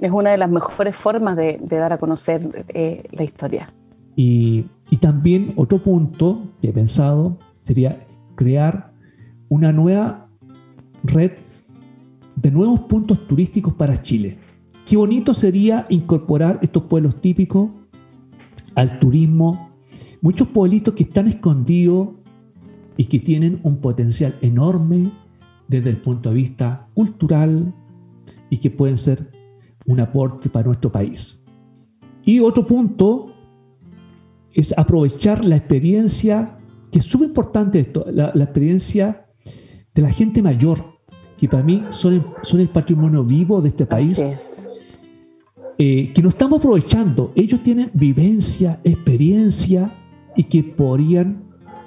Es 0.00 0.10
una 0.10 0.30
de 0.30 0.38
las 0.38 0.50
mejores 0.50 0.96
formas 0.96 1.36
de, 1.36 1.60
de 1.62 1.76
dar 1.76 1.92
a 1.92 1.98
conocer 1.98 2.64
eh, 2.68 3.02
la 3.10 3.22
historia. 3.22 3.70
Y, 4.16 4.64
y 4.88 4.96
también 4.96 5.52
otro 5.56 5.82
punto 5.82 6.54
que 6.62 6.70
he 6.70 6.72
pensado 6.72 7.36
sería 7.60 8.06
crear 8.34 8.94
una 9.50 9.72
nueva 9.72 10.30
red 11.04 11.32
de 12.36 12.50
nuevos 12.50 12.80
puntos 12.80 13.28
turísticos 13.28 13.74
para 13.74 14.00
Chile. 14.00 14.38
Qué 14.86 14.96
bonito 14.96 15.34
sería 15.34 15.84
incorporar 15.90 16.60
estos 16.62 16.84
pueblos 16.84 17.20
típicos 17.20 17.68
al 18.74 18.98
turismo. 18.98 19.70
Muchos 20.22 20.48
pueblitos 20.48 20.94
que 20.94 21.02
están 21.02 21.28
escondidos 21.28 22.21
y 22.96 23.04
que 23.06 23.18
tienen 23.18 23.60
un 23.62 23.78
potencial 23.78 24.36
enorme 24.42 25.10
desde 25.68 25.90
el 25.90 25.96
punto 25.98 26.28
de 26.30 26.34
vista 26.36 26.88
cultural 26.94 27.72
y 28.50 28.58
que 28.58 28.70
pueden 28.70 28.96
ser 28.98 29.30
un 29.86 30.00
aporte 30.00 30.48
para 30.48 30.66
nuestro 30.66 30.92
país. 30.92 31.42
Y 32.24 32.40
otro 32.40 32.66
punto 32.66 33.34
es 34.52 34.76
aprovechar 34.76 35.44
la 35.44 35.56
experiencia, 35.56 36.58
que 36.90 36.98
es 36.98 37.04
súper 37.04 37.28
importante 37.28 37.80
esto, 37.80 38.04
la, 38.10 38.30
la 38.34 38.44
experiencia 38.44 39.26
de 39.94 40.02
la 40.02 40.10
gente 40.10 40.42
mayor, 40.42 40.84
que 41.38 41.48
para 41.48 41.62
mí 41.62 41.82
son 41.90 42.14
el, 42.14 42.22
son 42.42 42.60
el 42.60 42.68
patrimonio 42.68 43.24
vivo 43.24 43.60
de 43.62 43.68
este 43.68 43.86
país, 43.86 44.18
Así 44.18 44.32
es. 44.32 44.70
eh, 45.78 46.12
que 46.14 46.22
no 46.22 46.28
estamos 46.28 46.58
aprovechando. 46.58 47.32
Ellos 47.34 47.62
tienen 47.62 47.90
vivencia, 47.94 48.78
experiencia 48.84 49.90
y 50.36 50.44
que 50.44 50.62
podrían 50.62 51.42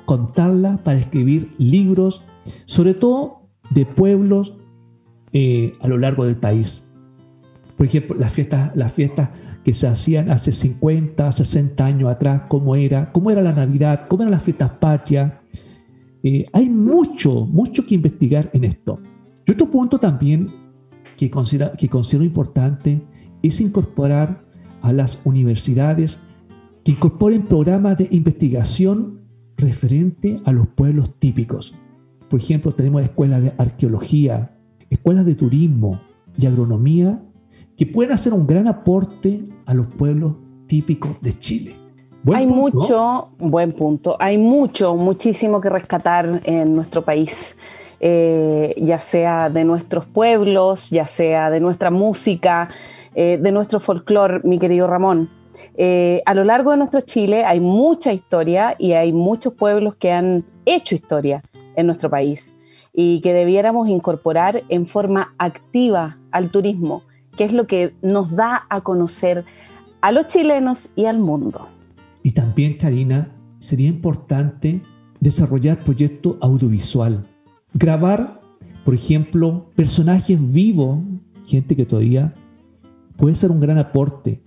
contarla 0.05 0.83
para 0.83 0.99
escribir 0.99 1.53
libros, 1.57 2.23
sobre 2.65 2.93
todo 2.93 3.49
de 3.71 3.85
pueblos 3.85 4.53
eh, 5.33 5.73
a 5.81 5.87
lo 5.87 5.97
largo 5.97 6.25
del 6.25 6.37
país. 6.37 6.91
Por 7.75 7.87
ejemplo, 7.87 8.15
las 8.17 8.31
fiestas, 8.31 8.75
las 8.75 8.93
fiestas 8.93 9.29
que 9.63 9.73
se 9.73 9.87
hacían 9.87 10.29
hace 10.29 10.51
50, 10.51 11.31
60 11.31 11.85
años 11.85 12.09
atrás, 12.09 12.43
cómo 12.47 12.75
era, 12.75 13.11
cómo 13.11 13.31
era 13.31 13.41
la 13.41 13.51
Navidad, 13.51 14.07
cómo 14.07 14.23
eran 14.23 14.31
las 14.31 14.43
fiestas 14.43 14.71
patrias. 14.79 15.33
Eh, 16.23 16.45
hay 16.53 16.69
mucho, 16.69 17.45
mucho 17.45 17.85
que 17.85 17.95
investigar 17.95 18.49
en 18.53 18.63
esto. 18.63 19.01
Y 19.45 19.51
otro 19.51 19.69
punto 19.69 19.99
también 19.99 20.49
que 21.17 21.29
considero, 21.29 21.71
que 21.77 21.89
considero 21.89 22.23
importante 22.23 23.01
es 23.43 23.59
incorporar 23.59 24.45
a 24.81 24.93
las 24.93 25.19
universidades 25.25 26.21
que 26.83 26.91
incorporen 26.91 27.47
programas 27.47 27.97
de 27.97 28.07
investigación 28.11 29.24
referente 29.57 30.41
a 30.45 30.51
los 30.51 30.67
pueblos 30.67 31.11
típicos. 31.19 31.75
Por 32.29 32.39
ejemplo, 32.39 32.73
tenemos 32.73 33.03
escuelas 33.03 33.41
de 33.41 33.53
arqueología, 33.57 34.51
escuelas 34.89 35.25
de 35.25 35.35
turismo 35.35 36.01
y 36.37 36.45
agronomía 36.45 37.21
que 37.77 37.85
pueden 37.85 38.13
hacer 38.13 38.33
un 38.33 38.47
gran 38.47 38.67
aporte 38.67 39.43
a 39.65 39.73
los 39.73 39.87
pueblos 39.87 40.35
típicos 40.67 41.21
de 41.21 41.37
Chile. 41.37 41.75
Buen 42.23 42.39
Hay 42.39 42.47
punto. 42.47 42.77
mucho, 42.79 43.29
buen 43.37 43.71
punto, 43.73 44.17
hay 44.19 44.37
mucho, 44.37 44.95
muchísimo 44.95 45.61
que 45.61 45.69
rescatar 45.69 46.41
en 46.43 46.75
nuestro 46.75 47.03
país, 47.03 47.55
eh, 47.99 48.73
ya 48.77 48.99
sea 48.99 49.49
de 49.49 49.63
nuestros 49.63 50.07
pueblos, 50.07 50.89
ya 50.89 51.05
sea 51.05 51.51
de 51.51 51.59
nuestra 51.59 51.91
música, 51.91 52.69
eh, 53.13 53.37
de 53.39 53.51
nuestro 53.51 53.79
folclore, 53.79 54.41
mi 54.43 54.57
querido 54.57 54.87
Ramón. 54.87 55.29
Eh, 55.77 56.21
a 56.25 56.33
lo 56.33 56.43
largo 56.43 56.71
de 56.71 56.77
nuestro 56.77 57.01
Chile 57.01 57.45
hay 57.45 57.59
mucha 57.59 58.13
historia 58.13 58.75
y 58.77 58.93
hay 58.93 59.13
muchos 59.13 59.53
pueblos 59.53 59.95
que 59.95 60.11
han 60.11 60.45
hecho 60.65 60.95
historia 60.95 61.43
en 61.75 61.85
nuestro 61.85 62.09
país 62.09 62.55
y 62.93 63.19
que 63.21 63.33
debiéramos 63.33 63.89
incorporar 63.89 64.63
en 64.69 64.85
forma 64.85 65.33
activa 65.37 66.17
al 66.31 66.49
turismo, 66.49 67.03
que 67.37 67.43
es 67.43 67.53
lo 67.53 67.67
que 67.67 67.93
nos 68.01 68.31
da 68.31 68.65
a 68.69 68.81
conocer 68.81 69.43
a 70.01 70.11
los 70.11 70.27
chilenos 70.27 70.91
y 70.95 71.05
al 71.05 71.19
mundo. 71.19 71.67
Y 72.23 72.31
también, 72.31 72.77
Karina, 72.77 73.35
sería 73.59 73.89
importante 73.89 74.81
desarrollar 75.19 75.83
proyectos 75.83 76.37
audiovisual. 76.41 77.25
Grabar, 77.73 78.39
por 78.83 78.93
ejemplo, 78.93 79.69
personajes 79.75 80.39
vivos, 80.53 80.99
gente 81.45 81.75
que 81.75 81.85
todavía 81.85 82.33
puede 83.17 83.35
ser 83.35 83.51
un 83.51 83.59
gran 83.59 83.77
aporte. 83.77 84.41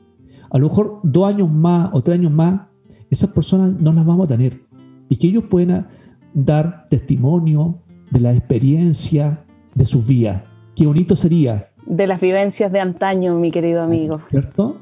A 0.50 0.58
lo 0.58 0.68
mejor 0.68 1.00
dos 1.02 1.32
años 1.32 1.50
más 1.50 1.90
o 1.92 2.02
tres 2.02 2.18
años 2.18 2.32
más, 2.32 2.62
esas 3.10 3.30
personas 3.30 3.72
no 3.80 3.92
las 3.92 4.04
vamos 4.04 4.24
a 4.26 4.28
tener. 4.28 4.60
Y 5.08 5.16
que 5.16 5.28
ellos 5.28 5.44
puedan 5.48 5.88
dar 6.34 6.86
testimonio 6.90 7.78
de 8.10 8.20
la 8.20 8.32
experiencia 8.32 9.44
de 9.74 9.84
sus 9.86 10.06
vidas. 10.06 10.42
Qué 10.74 10.86
bonito 10.86 11.16
sería, 11.16 11.70
De 11.86 12.06
las 12.06 12.20
vivencias 12.20 12.70
de 12.70 12.80
antaño, 12.80 13.34
mi 13.38 13.50
querido 13.50 13.82
amigo. 13.82 14.20
¿cierto? 14.30 14.76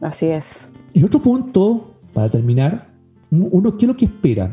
Así 0.00 0.26
es. 0.26 0.70
Y 0.94 1.04
otro 1.04 1.20
punto, 1.20 1.94
para 2.14 2.30
terminar, 2.30 2.88
uno, 3.30 3.76
¿qué 3.76 3.84
es 3.84 3.88
lo 3.88 3.96
que 3.96 4.06
espera? 4.06 4.50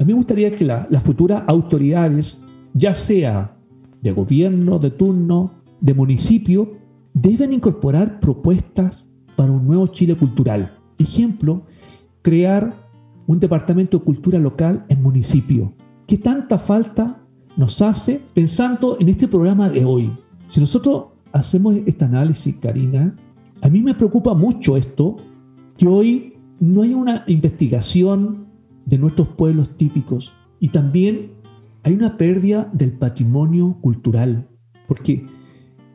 A 0.00 0.04
mí 0.04 0.06
me 0.06 0.14
gustaría 0.14 0.50
que 0.56 0.64
la- 0.64 0.86
las 0.90 1.02
futuras 1.02 1.42
autoridades, 1.46 2.42
ya 2.72 2.94
sea 2.94 3.54
de 4.00 4.12
gobierno, 4.12 4.78
de 4.78 4.90
turno, 4.90 5.50
de 5.80 5.92
municipio, 5.94 6.72
deben 7.12 7.52
incorporar 7.52 8.18
propuestas 8.20 9.10
para 9.36 9.52
un 9.52 9.66
nuevo 9.66 9.86
Chile 9.86 10.16
cultural. 10.16 10.76
Ejemplo, 10.98 11.62
crear 12.22 12.74
un 13.26 13.38
departamento 13.38 13.98
de 13.98 14.04
cultura 14.04 14.38
local 14.38 14.84
en 14.88 15.02
municipio. 15.02 15.72
¿Qué 16.06 16.18
tanta 16.18 16.58
falta 16.58 17.22
nos 17.56 17.80
hace 17.82 18.20
pensando 18.34 18.98
en 19.00 19.08
este 19.08 19.28
programa 19.28 19.68
de 19.68 19.84
hoy? 19.84 20.12
Si 20.46 20.60
nosotros 20.60 21.06
hacemos 21.32 21.76
este 21.86 22.04
análisis, 22.04 22.54
Karina, 22.56 23.16
a 23.60 23.68
mí 23.68 23.82
me 23.82 23.94
preocupa 23.94 24.34
mucho 24.34 24.76
esto, 24.76 25.16
que 25.76 25.86
hoy 25.86 26.34
no 26.60 26.82
hay 26.82 26.94
una 26.94 27.24
investigación 27.26 28.46
de 28.84 28.98
nuestros 28.98 29.28
pueblos 29.28 29.76
típicos 29.76 30.34
y 30.60 30.68
también 30.68 31.32
hay 31.82 31.94
una 31.94 32.16
pérdida 32.16 32.70
del 32.72 32.92
patrimonio 32.92 33.76
cultural, 33.80 34.48
porque 34.86 35.26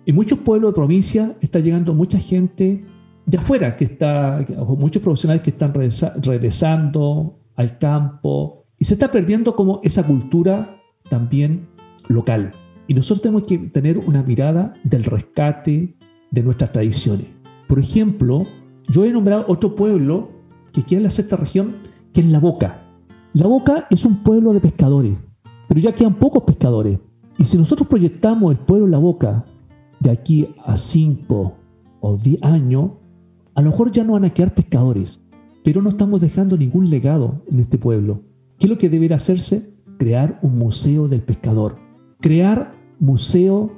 en 0.06 0.16
muchos 0.16 0.40
pueblos 0.40 0.72
de 0.72 0.76
provincia 0.76 1.38
está 1.42 1.60
llegando 1.60 1.94
mucha 1.94 2.20
gente 2.20 2.84
de 3.30 3.38
afuera, 3.38 3.76
que 3.76 3.84
está, 3.86 4.44
muchos 4.76 5.04
profesionales 5.04 5.44
que 5.44 5.52
están 5.52 5.72
regresando 5.72 7.38
al 7.56 7.78
campo, 7.78 8.66
y 8.80 8.86
se 8.86 8.96
está 8.96 9.12
perdiendo 9.12 9.56
como 9.56 9.82
esa 9.84 10.02
cultura 10.02 10.82
también 11.12 11.68
local. 12.08 12.54
Y 12.88 12.96
nosotros 12.96 13.22
tenemos 13.22 13.44
que 13.44 13.60
tener 13.60 14.00
una 14.00 14.24
mirada 14.24 14.74
del 14.84 15.04
rescate 15.04 15.96
de 16.32 16.44
nuestras 16.44 16.72
tradiciones. 16.72 17.28
Por 17.68 17.78
ejemplo, 17.78 18.48
yo 18.88 19.06
he 19.06 19.12
nombrado 19.12 19.46
otro 19.48 19.76
pueblo 19.76 20.32
que 20.74 20.82
queda 20.82 20.98
en 20.98 21.04
la 21.04 21.10
sexta 21.12 21.36
región, 21.36 21.76
que 22.12 22.22
es 22.22 22.28
La 22.32 22.40
Boca. 22.40 22.82
La 23.34 23.46
Boca 23.46 23.86
es 23.92 24.06
un 24.06 24.24
pueblo 24.24 24.54
de 24.54 24.60
pescadores, 24.60 25.14
pero 25.68 25.80
ya 25.80 25.94
quedan 25.94 26.16
pocos 26.16 26.42
pescadores. 26.46 26.98
Y 27.38 27.46
si 27.46 27.60
nosotros 27.60 27.88
proyectamos 27.88 28.52
el 28.54 28.58
pueblo 28.58 28.88
La 28.88 28.98
Boca 28.98 29.46
de 30.00 30.10
aquí 30.10 30.48
a 30.66 30.78
5 30.78 31.54
o 32.00 32.18
10 32.18 32.42
años, 32.42 32.92
a 33.60 33.62
lo 33.62 33.72
mejor 33.72 33.92
ya 33.92 34.06
no 34.06 34.14
van 34.14 34.24
a 34.24 34.30
quedar 34.30 34.54
pescadores, 34.54 35.20
pero 35.66 35.82
no 35.82 35.90
estamos 35.90 36.22
dejando 36.22 36.56
ningún 36.56 36.90
legado 36.90 37.44
en 37.52 37.60
este 37.60 37.78
pueblo. 37.78 38.22
¿Qué 38.58 38.68
es 38.68 38.70
lo 38.70 38.78
que 38.78 38.88
debería 38.88 39.18
hacerse? 39.18 39.74
Crear 39.98 40.40
un 40.42 40.58
museo 40.58 41.10
del 41.10 41.20
pescador, 41.20 41.76
crear 42.22 42.74
museo 43.02 43.70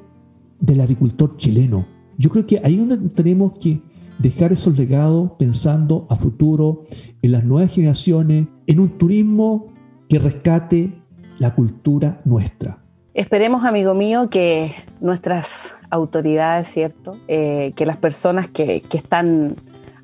del 0.60 0.82
agricultor 0.82 1.36
chileno. 1.38 1.88
Yo 2.20 2.30
creo 2.30 2.46
que 2.46 2.62
ahí 2.64 2.76
es 2.76 2.88
donde 2.88 3.10
tenemos 3.10 3.54
que 3.60 3.82
dejar 4.20 4.54
esos 4.54 4.78
legados 4.78 5.32
pensando 5.40 6.06
a 6.12 6.16
futuro, 6.16 6.84
en 7.24 7.32
las 7.32 7.44
nuevas 7.44 7.72
generaciones, 7.72 8.50
en 8.68 8.80
un 8.80 9.00
turismo 9.00 9.74
que 10.08 10.20
rescate 10.20 10.94
la 11.40 11.56
cultura 11.56 12.22
nuestra. 12.24 12.84
Esperemos, 13.16 13.66
amigo 13.66 13.96
mío, 13.96 14.28
que 14.30 14.74
nuestras 15.00 15.74
autoridades, 15.90 16.68
¿cierto? 16.68 17.18
Eh, 17.28 17.74
que 17.76 17.88
las 17.88 17.98
personas 17.98 18.48
que, 18.48 18.82
que, 18.82 18.98
están 18.98 19.56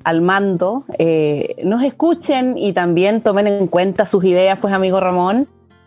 al 0.08 0.22
mando 0.22 0.84
eh, 0.98 1.56
nos 1.64 1.82
escuchen 1.82 2.56
y 2.56 2.72
también 2.72 3.20
tomen 3.20 3.46
en 3.46 3.66
cuenta 3.66 4.06
sus 4.06 4.24
ideas, 4.24 4.58
pues, 4.58 4.72
amigo 4.72 5.00
Ramón, 5.00 5.46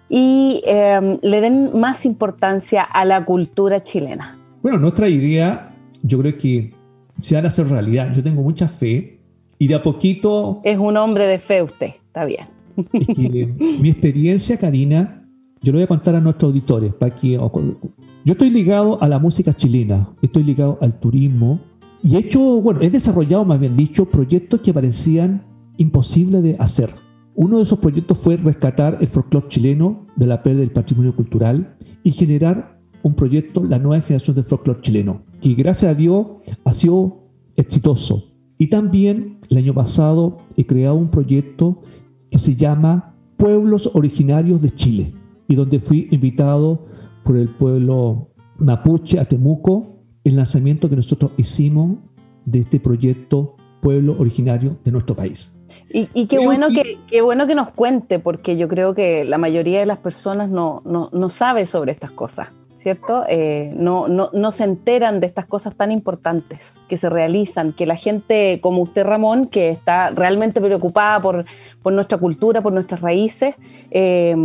y 0.10 0.62
eh, 0.68 1.18
le 1.24 1.42
den 1.42 1.80
más 1.80 2.06
importancia 2.06 2.84
a 2.84 3.04
la 3.04 3.26
cultura 3.26 3.84
chilena. 3.84 4.38
Bueno, 4.62 4.78
nuestra 4.78 5.10
idea, 5.10 5.72
yo 6.04 6.20
creo 6.20 6.38
que 6.38 6.72
se 7.18 7.34
van 7.34 7.46
a 7.46 7.48
hacer 7.48 7.68
realidad. 7.68 8.14
Yo 8.14 8.22
tengo 8.22 8.44
mucha 8.44 8.68
fe 8.68 9.20
y 9.58 9.68
de 9.68 9.74
a 9.74 9.82
poquito... 9.82 10.62
Es 10.64 10.78
un 10.78 10.98
hombre 10.98 11.26
de 11.26 11.40
fe 11.40 11.64
usted, 11.64 11.94
está 12.06 12.26
bien. 12.26 12.46
Es 12.94 13.08
que 13.08 13.54
mi 13.80 13.90
experiencia, 13.90 14.56
Karina, 14.58 15.26
yo 15.62 15.72
lo 15.72 15.80
voy 15.80 15.86
a 15.86 15.88
contar 15.88 16.14
a 16.14 16.20
nuestros 16.20 16.50
auditores. 16.50 16.94
Para 16.94 17.16
que, 17.16 17.32
yo 17.32 18.34
estoy 18.34 18.52
ligado 18.52 19.02
a 19.02 19.08
la 19.08 19.18
música 19.18 19.52
chilena, 19.52 20.10
estoy 20.22 20.44
ligado 20.44 20.78
al 20.80 21.00
turismo 21.00 21.60
y 22.04 22.16
he 22.16 22.20
hecho, 22.20 22.40
bueno, 22.62 22.82
he 22.82 22.90
desarrollado, 22.90 23.46
más 23.46 23.60
bien 23.60 23.78
dicho, 23.78 24.06
proyectos 24.06 24.62
que 24.62 24.74
parecían 24.74 25.44
imposibles 25.78 26.44
de 26.44 26.56
hacer. 26.60 26.90
Uno 27.36 27.58
de 27.58 27.64
esos 27.64 27.80
proyectos 27.80 28.18
fue 28.18 28.38
rescatar 28.38 28.98
el 29.02 29.08
folclore 29.08 29.48
chileno 29.48 30.06
de 30.16 30.28
la 30.28 30.44
pérdida 30.44 30.62
del 30.62 30.72
patrimonio 30.72 31.16
cultural 31.16 31.78
y 32.04 32.12
generar 32.12 32.80
un 33.04 33.16
proyecto, 33.16 33.64
la 33.64 33.80
nueva 33.80 34.02
generación 34.02 34.36
del 34.36 34.46
folclore 34.46 34.82
chileno, 34.82 35.22
que 35.42 35.54
gracias 35.54 35.92
a 35.92 35.96
Dios 35.96 36.28
ha 36.64 36.74
sido 36.74 37.30
exitoso. 37.56 38.26
Y 38.58 38.68
también 38.68 39.40
el 39.50 39.58
año 39.58 39.74
pasado 39.74 40.38
he 40.56 40.66
creado 40.66 40.96
un 40.96 41.10
proyecto 41.10 41.82
que 42.30 42.40
se 42.40 42.56
llama 42.56 43.16
Pueblos 43.38 43.90
Originarios 43.94 44.62
de 44.62 44.70
Chile 44.70 45.14
y 45.48 45.56
donde 45.56 45.80
fui 45.80 46.08
invitado 46.12 46.86
por 47.24 47.38
el 47.38 47.50
pueblo 47.50 48.30
mapuche 48.58 49.20
a 49.20 49.26
Temuco, 49.26 50.01
el 50.24 50.36
lanzamiento 50.36 50.90
que 50.90 50.96
nosotros 50.96 51.32
hicimos 51.38 51.98
de 52.46 52.60
este 52.60 52.80
proyecto 52.80 53.56
Pueblo 53.82 54.16
Originario 54.20 54.78
de 54.84 54.92
nuestro 54.92 55.16
país. 55.16 55.58
Y, 55.94 56.28
qué, 56.28 56.40
bueno 56.40 56.70
que, 56.70 57.00
qué 57.08 57.22
bueno 57.22 57.48
que 57.48 57.56
nos 57.56 57.70
cuente, 57.70 58.20
porque 58.20 58.56
yo 58.56 58.68
creo 58.68 58.94
que 58.94 59.26
la 59.26 59.38
mayoría 59.38 59.80
de 59.80 59.86
las 59.86 59.98
personas 59.98 60.50
no, 60.50 60.82
no, 60.86 61.10
no 61.12 61.30
sabe 61.30 61.66
sobre 61.66 61.92
estas 61.92 62.12
cosas. 62.12 62.50
¿cierto? 62.82 63.24
Eh, 63.30 63.72
no, 63.76 64.08
no, 64.08 64.32
no, 64.34 64.52
se 64.52 64.64
enteran 64.64 65.20
de 65.20 65.28
estas 65.28 65.46
cosas 65.46 65.76
tan 65.76 65.92
importantes 65.92 66.80
que 66.88 66.98
se 66.98 67.12
realizan, 67.12 67.74
que 67.74 67.86
la 67.86 67.96
gente 67.96 68.60
como 68.60 68.82
usted, 68.82 69.06
Ramón, 69.06 69.46
que 69.46 69.70
está 69.70 70.10
realmente 70.10 70.60
preocupada 70.60 71.22
por, 71.22 71.46
por 71.84 71.94
nuestra 71.94 72.18
cultura, 72.18 72.64
por 72.64 72.74
nuestras 72.74 73.02
raíces, 73.02 73.54
eh, 73.92 74.36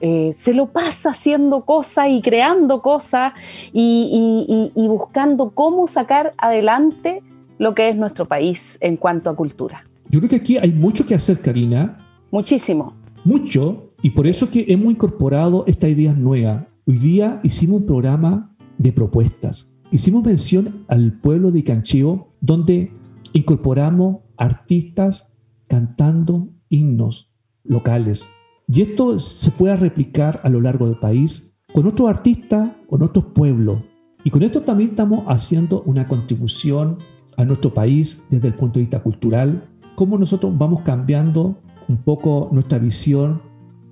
eh, 0.00 0.32
se 0.32 0.54
lo 0.54 0.66
pasa 0.66 1.10
haciendo 1.10 1.64
cosas 1.64 2.08
y 2.08 2.22
creando 2.22 2.80
cosas 2.80 3.34
y, 3.72 4.70
buscando 4.88 5.50
cómo 5.50 5.86
sacar 5.86 6.32
adelante 6.38 7.22
lo 7.58 7.74
que 7.74 7.88
es 7.88 7.96
nuestro 7.96 8.26
país 8.26 8.78
en 8.80 8.96
cuanto 8.96 9.30
a 9.30 9.36
cultura. 9.36 9.84
Yo 10.08 10.20
creo 10.20 10.30
que 10.30 10.36
aquí 10.36 10.56
hay 10.56 10.72
mucho 10.72 11.06
que 11.06 11.14
hacer, 11.14 11.40
Karina. 11.40 11.98
Muchísimo. 12.30 12.94
Mucho, 13.24 13.92
y 14.02 14.10
por 14.10 14.26
eso 14.26 14.50
que 14.50 14.64
hemos 14.68 14.92
incorporado 14.92 15.64
esta 15.66 15.88
idea 15.88 16.12
nueva. 16.12 16.66
Hoy 16.86 16.96
día 16.96 17.40
hicimos 17.42 17.82
un 17.82 17.86
programa 17.86 18.56
de 18.78 18.92
propuestas. 18.92 19.74
Hicimos 19.92 20.24
mención 20.24 20.84
al 20.88 21.12
pueblo 21.20 21.50
de 21.50 21.62
Cancheo, 21.62 22.28
donde 22.40 22.92
incorporamos 23.32 24.18
artistas 24.36 25.30
cantando 25.68 26.48
himnos 26.70 27.30
locales, 27.62 28.30
y 28.72 28.82
esto 28.82 29.18
se 29.18 29.50
puede 29.50 29.74
replicar 29.74 30.40
a 30.44 30.48
lo 30.48 30.60
largo 30.60 30.86
del 30.86 30.96
país 30.96 31.52
con 31.74 31.88
otros 31.88 32.08
artistas, 32.08 32.68
con 32.88 33.02
otros 33.02 33.24
pueblos. 33.34 33.80
Y 34.22 34.30
con 34.30 34.44
esto 34.44 34.62
también 34.62 34.90
estamos 34.90 35.24
haciendo 35.26 35.82
una 35.86 36.06
contribución 36.06 36.98
a 37.36 37.44
nuestro 37.44 37.74
país 37.74 38.24
desde 38.30 38.46
el 38.46 38.54
punto 38.54 38.74
de 38.74 38.82
vista 38.82 39.02
cultural, 39.02 39.68
cómo 39.96 40.18
nosotros 40.18 40.56
vamos 40.56 40.82
cambiando 40.82 41.56
un 41.88 41.96
poco 41.96 42.48
nuestra 42.52 42.78
visión 42.78 43.42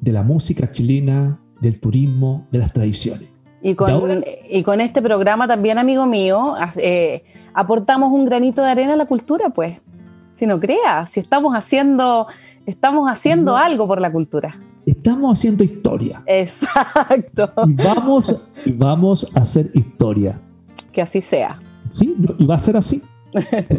de 0.00 0.12
la 0.12 0.22
música 0.22 0.70
chilena, 0.70 1.40
del 1.60 1.80
turismo, 1.80 2.46
de 2.52 2.58
las 2.60 2.72
tradiciones. 2.72 3.30
Y 3.60 3.74
con, 3.74 4.24
y 4.48 4.62
con 4.62 4.80
este 4.80 5.02
programa 5.02 5.48
también, 5.48 5.78
amigo 5.78 6.06
mío, 6.06 6.54
eh, 6.76 7.24
aportamos 7.52 8.12
un 8.12 8.26
granito 8.26 8.62
de 8.62 8.70
arena 8.70 8.92
a 8.92 8.96
la 8.96 9.06
cultura, 9.06 9.48
pues. 9.48 9.80
Si 10.34 10.46
no 10.46 10.60
crea, 10.60 11.04
si 11.06 11.18
estamos 11.18 11.56
haciendo 11.56 12.28
Estamos 12.68 13.10
haciendo 13.10 13.56
algo 13.56 13.88
por 13.88 13.98
la 13.98 14.12
cultura. 14.12 14.54
Estamos 14.88 15.38
haciendo 15.38 15.62
historia. 15.64 16.22
Exacto. 16.26 17.52
Y 17.66 17.74
vamos, 17.74 18.48
vamos 18.74 19.28
a 19.34 19.40
hacer 19.40 19.70
historia. 19.74 20.40
Que 20.92 21.02
así 21.02 21.20
sea. 21.20 21.60
Sí, 21.90 22.16
y 22.38 22.46
va 22.46 22.54
a 22.54 22.58
ser 22.58 22.74
así. 22.74 23.02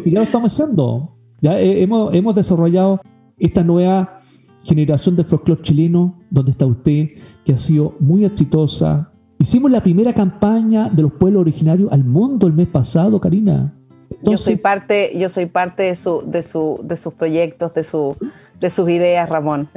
Y 0.04 0.12
ya 0.12 0.20
lo 0.20 0.24
estamos 0.24 0.52
haciendo. 0.52 1.16
Ya 1.40 1.58
hemos, 1.58 2.14
hemos 2.14 2.36
desarrollado 2.36 3.00
esta 3.38 3.64
nueva 3.64 4.18
generación 4.62 5.16
de 5.16 5.24
folclore 5.24 5.62
chileno, 5.62 6.16
donde 6.30 6.52
está 6.52 6.66
usted, 6.66 7.08
que 7.44 7.54
ha 7.54 7.58
sido 7.58 7.96
muy 7.98 8.24
exitosa. 8.24 9.10
Hicimos 9.40 9.72
la 9.72 9.82
primera 9.82 10.12
campaña 10.12 10.90
de 10.90 11.02
los 11.02 11.12
pueblos 11.14 11.40
originarios 11.40 11.90
al 11.90 12.04
mundo 12.04 12.46
el 12.46 12.52
mes 12.52 12.68
pasado, 12.68 13.20
Karina. 13.20 13.74
yo 14.22 14.36
soy 14.36 14.54
parte, 14.54 15.10
yo 15.18 15.28
soy 15.28 15.46
parte 15.46 15.82
de, 15.82 15.96
su, 15.96 16.22
de, 16.24 16.42
su, 16.44 16.78
de 16.84 16.96
sus 16.96 17.14
proyectos, 17.14 17.74
de 17.74 17.82
su, 17.82 18.16
de 18.60 18.70
sus 18.70 18.88
ideas, 18.90 19.28
Ramón. 19.28 19.68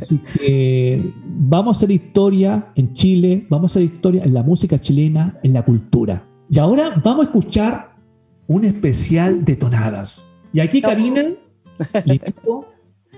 Así 0.00 0.18
que 0.34 1.02
vamos 1.24 1.76
a 1.76 1.78
hacer 1.78 1.90
historia 1.90 2.72
en 2.74 2.92
Chile, 2.94 3.46
vamos 3.48 3.70
a 3.70 3.78
hacer 3.78 3.82
historia 3.82 4.24
en 4.24 4.34
la 4.34 4.42
música 4.42 4.78
chilena, 4.78 5.38
en 5.42 5.52
la 5.52 5.64
cultura. 5.64 6.24
Y 6.50 6.58
ahora 6.58 7.00
vamos 7.04 7.26
a 7.26 7.28
escuchar 7.28 7.92
un 8.46 8.64
especial 8.64 9.44
de 9.44 9.56
tonadas. 9.56 10.24
Y 10.52 10.60
aquí, 10.60 10.80
Karina, 10.80 11.22
le 12.04 12.18
pido 12.18 12.66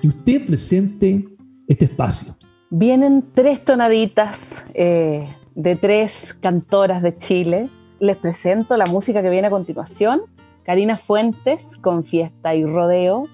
que 0.01 0.09
usted 0.09 0.47
presente 0.47 1.25
este 1.67 1.87
espacio. 1.87 2.35
Vienen 2.69 3.25
tres 3.33 3.65
tonaditas 3.65 4.65
eh, 4.75 5.27
de 5.55 5.77
tres 5.77 6.37
cantoras 6.41 7.03
de 7.03 7.17
Chile. 7.17 7.69
Les 8.01 8.17
presento 8.17 8.77
la 8.77 8.87
música 8.87 9.23
que 9.23 9.31
viene 9.31 9.47
a 9.47 9.51
continuación. 9.51 10.23
Karina 10.65 10.97
Fuentes 10.97 11.77
con 11.77 12.05
Fiesta 12.05 12.55
y 12.55 12.65
Rodeo 12.65 13.29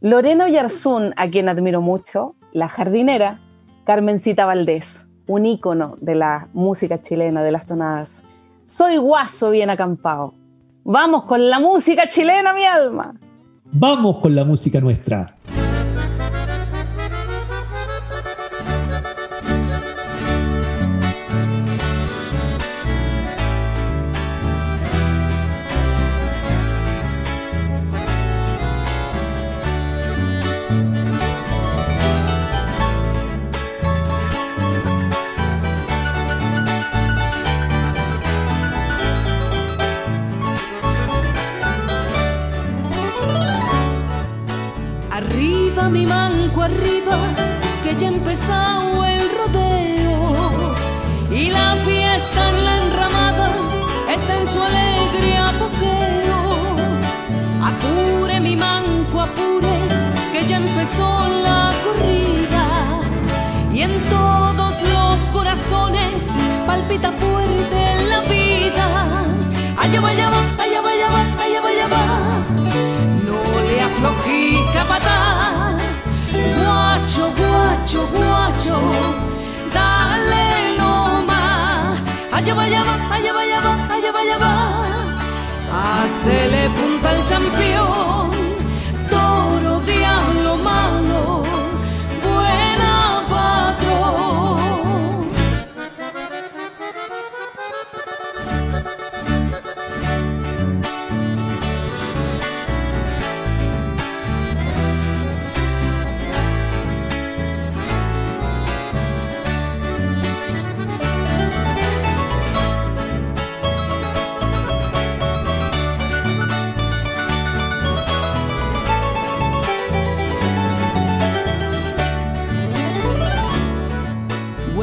Loreno 0.00 0.46
Yarzún, 0.46 1.12
a 1.16 1.28
quien 1.28 1.48
admiro 1.48 1.80
mucho, 1.80 2.36
la 2.52 2.68
jardinera, 2.68 3.40
Carmencita 3.84 4.46
Valdés, 4.46 5.08
un 5.26 5.44
ícono 5.44 5.96
de 6.00 6.14
la 6.14 6.48
música 6.52 7.02
chilena, 7.02 7.42
de 7.42 7.50
las 7.50 7.66
tonadas. 7.66 8.24
Soy 8.62 8.98
guaso 8.98 9.50
bien 9.50 9.70
acampado. 9.70 10.34
Vamos 10.84 11.24
con 11.24 11.50
la 11.50 11.58
música 11.58 12.08
chilena, 12.08 12.52
mi 12.52 12.64
alma. 12.64 13.14
Vamos 13.72 14.18
con 14.18 14.36
la 14.36 14.44
música 14.44 14.80
nuestra. 14.80 15.36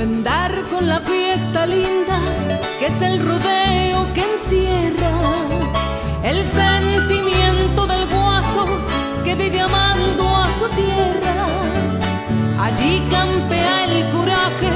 andar 0.05 0.53
con 0.69 0.87
la 0.87 0.99
fiesta 0.99 1.65
linda, 1.65 2.19
que 2.79 2.87
es 2.87 3.01
el 3.01 3.15
rodeo 3.27 3.99
que 4.13 4.23
encierra 4.33 5.13
el 6.23 6.43
sentimiento 6.43 7.87
del 7.87 8.05
guaso 8.13 8.65
que 9.23 9.33
vive 9.33 9.59
amando 9.61 10.23
a 10.43 10.47
su 10.59 10.67
tierra. 10.81 11.37
Allí 12.65 12.93
campea 13.09 13.75
el 13.85 13.95
coraje, 14.15 14.71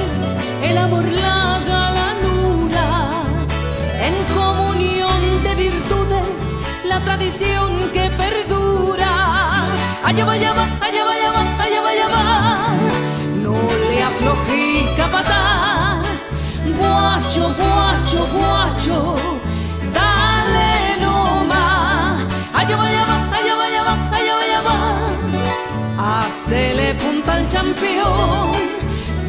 el 0.64 0.78
amor, 0.86 1.06
la 1.06 1.60
galanura, 1.74 2.88
en 4.08 4.16
comunión 4.40 5.22
de 5.44 5.54
virtudes, 5.68 6.58
la 6.86 7.00
tradición 7.02 7.70
que 7.94 8.10
perdura. 8.24 9.12
Allá 10.04 10.26
va, 10.26 10.34
allá 10.34 10.54
va. 10.54 10.79
guacho, 16.80 17.44
guacho, 17.60 18.22
guacho, 18.36 18.98
dale 19.94 20.72
nomás. 21.04 22.28
Allá 22.54 22.76
va, 22.80 22.86
allá 22.92 23.04
va, 23.10 23.16
allá 23.38 23.54
va, 23.60 23.66
allá 23.70 23.82
va, 23.88 23.94
allá 24.18 24.34
va, 24.38 24.44
allá. 24.48 24.60
Hacele 25.98 26.96
punta 26.96 27.34
al 27.34 27.50
champión, 27.50 28.52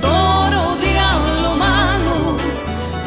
toro, 0.00 0.62
diablo, 0.86 1.48
mano, 1.64 2.14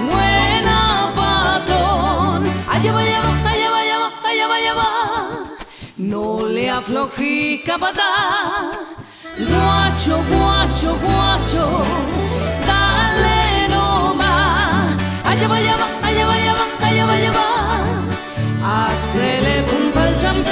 buena 0.10 0.80
patrón. 1.16 2.41
Allá 2.74 2.91
va, 2.91 3.02
allá 3.02 3.22
va, 3.26 3.52
allá 3.52 3.70
va, 4.04 4.10
allá 4.30 4.48
va, 4.52 4.74
va. 4.80 4.89
No 5.98 6.46
le 6.56 6.70
aflojí 6.70 7.62
capataz. 7.64 8.78
Guacho, 9.38 10.16
guacho, 10.30 10.89
guacho 11.06 12.33
allá 15.34 15.48
va, 15.48 15.56
allá 15.58 15.76
va, 15.76 15.88
allá 16.08 16.26
va, 16.26 16.34
allá 16.88 17.06
va, 17.06 17.14
allá 17.14 17.32
va. 17.32 17.46
Hacele 18.64 19.64
al 19.96 20.18
champán. 20.20 20.43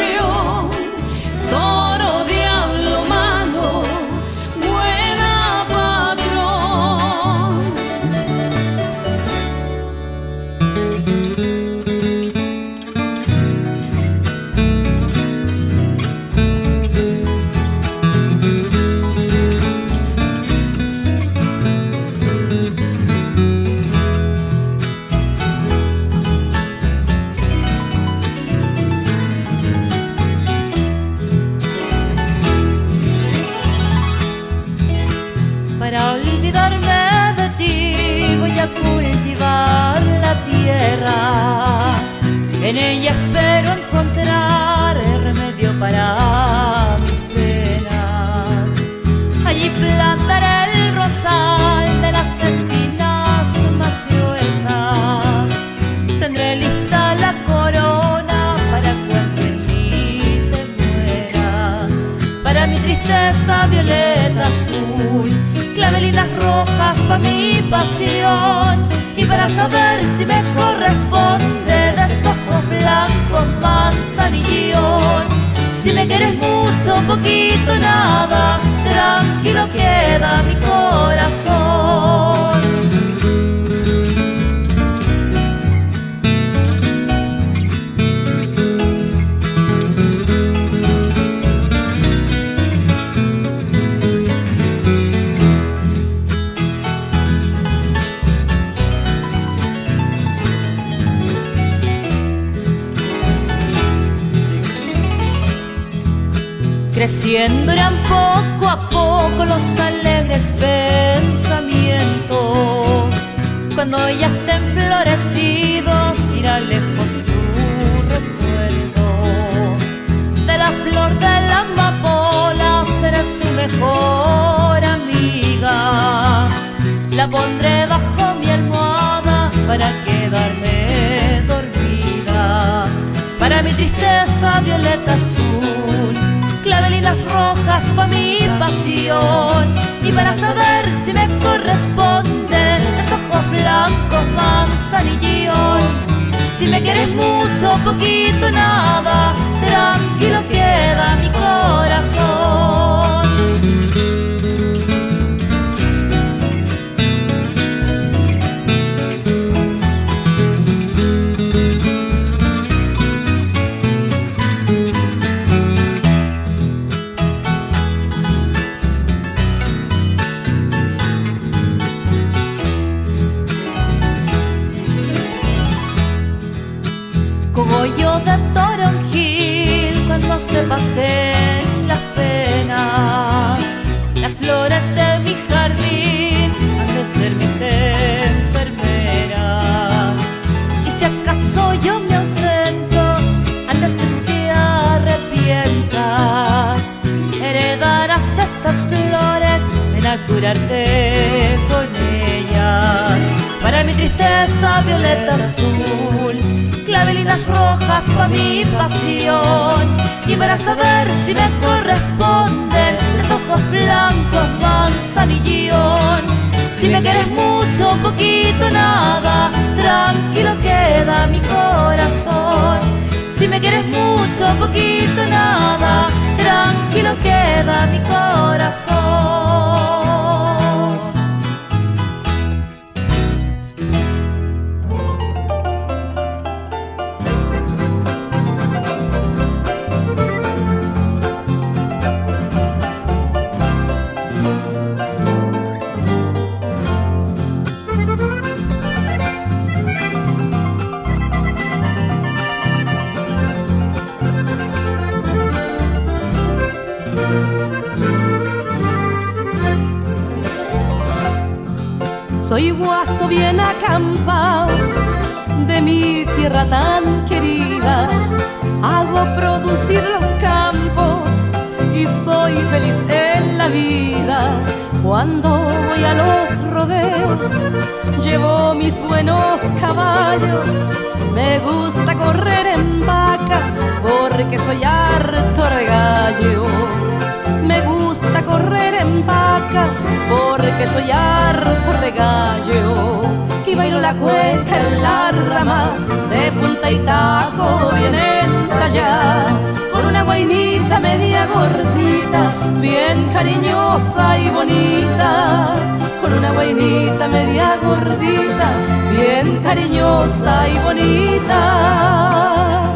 Correr 288.52 288.93
en 288.95 289.26
vaca 289.26 289.88
porque 290.30 290.86
soy 290.88 291.10
harto 291.12 291.93
regallo. 292.02 293.22
Y 293.66 293.76
bailo 293.76 294.02
la 294.02 294.14
cueca 294.16 294.76
en 294.86 295.02
la 295.02 295.32
rama 295.32 295.86
de 296.30 296.52
punta 296.52 296.91
y 296.91 296.99
taco 296.99 297.91
bien 297.97 298.16
entallada. 298.16 299.45
Con 299.93 300.06
una 300.06 300.24
guainita 300.24 300.99
media 300.99 301.47
gordita, 301.56 302.52
bien 302.82 303.30
cariñosa 303.32 304.38
y 304.38 304.49
bonita. 304.49 305.74
Con 306.22 306.34
una 306.34 306.52
guainita 306.52 307.28
media 307.28 307.78
gordita, 307.82 308.68
bien 309.16 309.60
cariñosa 309.64 310.68
y 310.68 310.78
bonita. 310.86 312.91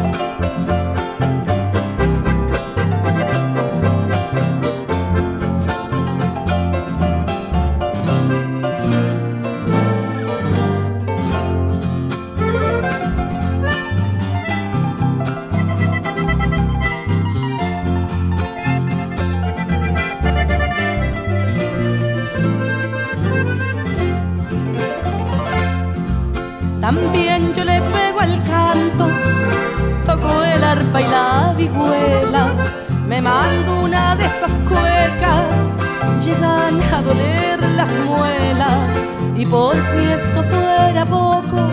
Y 39.36 39.44
por 39.46 39.74
si 39.74 40.04
esto 40.12 40.42
fuera 40.42 41.04
poco, 41.04 41.68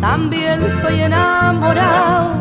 también 0.00 0.70
soy 0.70 1.00
enamorado, 1.00 2.34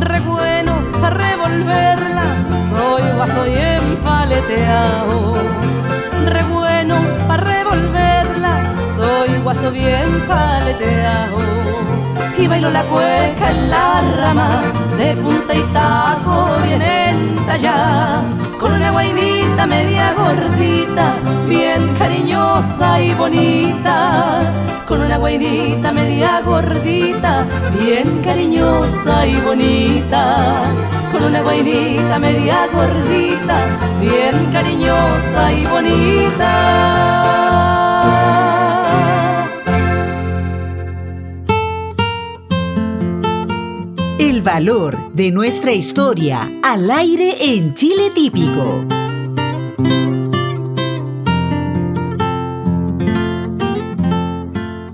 re 0.00 0.20
bueno 0.20 0.72
para 1.00 1.16
revolverla, 1.16 2.24
soy 2.68 3.02
guaso 3.16 3.46
y 3.46 3.54
empaleteado, 3.54 5.34
re 6.26 6.42
bueno 6.44 6.96
para 7.26 7.42
revolverla, 7.42 8.60
soy 8.94 9.38
guaso 9.42 9.70
bien 9.70 10.08
paleteado. 10.26 11.38
Y 12.38 12.46
bailo 12.46 12.70
la 12.70 12.82
cueca 12.84 13.50
en 13.50 13.70
la 13.70 14.02
rama 14.16 14.73
de 14.96 15.16
punta 15.16 15.54
y 15.54 15.62
taco 15.72 16.48
bien 16.64 16.82
entallada 16.82 18.22
con 18.64 18.72
una 18.72 18.90
guainita 18.92 19.66
media 19.66 20.14
gordita 20.14 21.14
bien 21.46 21.94
cariñosa 21.98 23.00
y 23.00 23.12
bonita. 23.14 24.40
Con 24.88 25.02
una 25.02 25.18
guainita 25.18 25.92
media 25.92 26.40
gordita 26.42 27.44
bien 27.72 28.22
cariñosa 28.22 29.26
y 29.26 29.36
bonita. 29.40 30.64
Con 31.12 31.24
una 31.24 31.42
guainita 31.42 32.18
media 32.18 32.66
gordita 32.72 33.56
bien 34.00 34.50
cariñosa 34.50 35.52
y 35.52 35.66
bonita 35.66 37.43
El 44.20 44.42
valor 44.42 45.12
de 45.12 45.32
nuestra 45.32 45.72
historia 45.72 46.48
al 46.62 46.88
aire 46.88 47.56
en 47.56 47.74
Chile 47.74 48.12
Típico. 48.14 48.84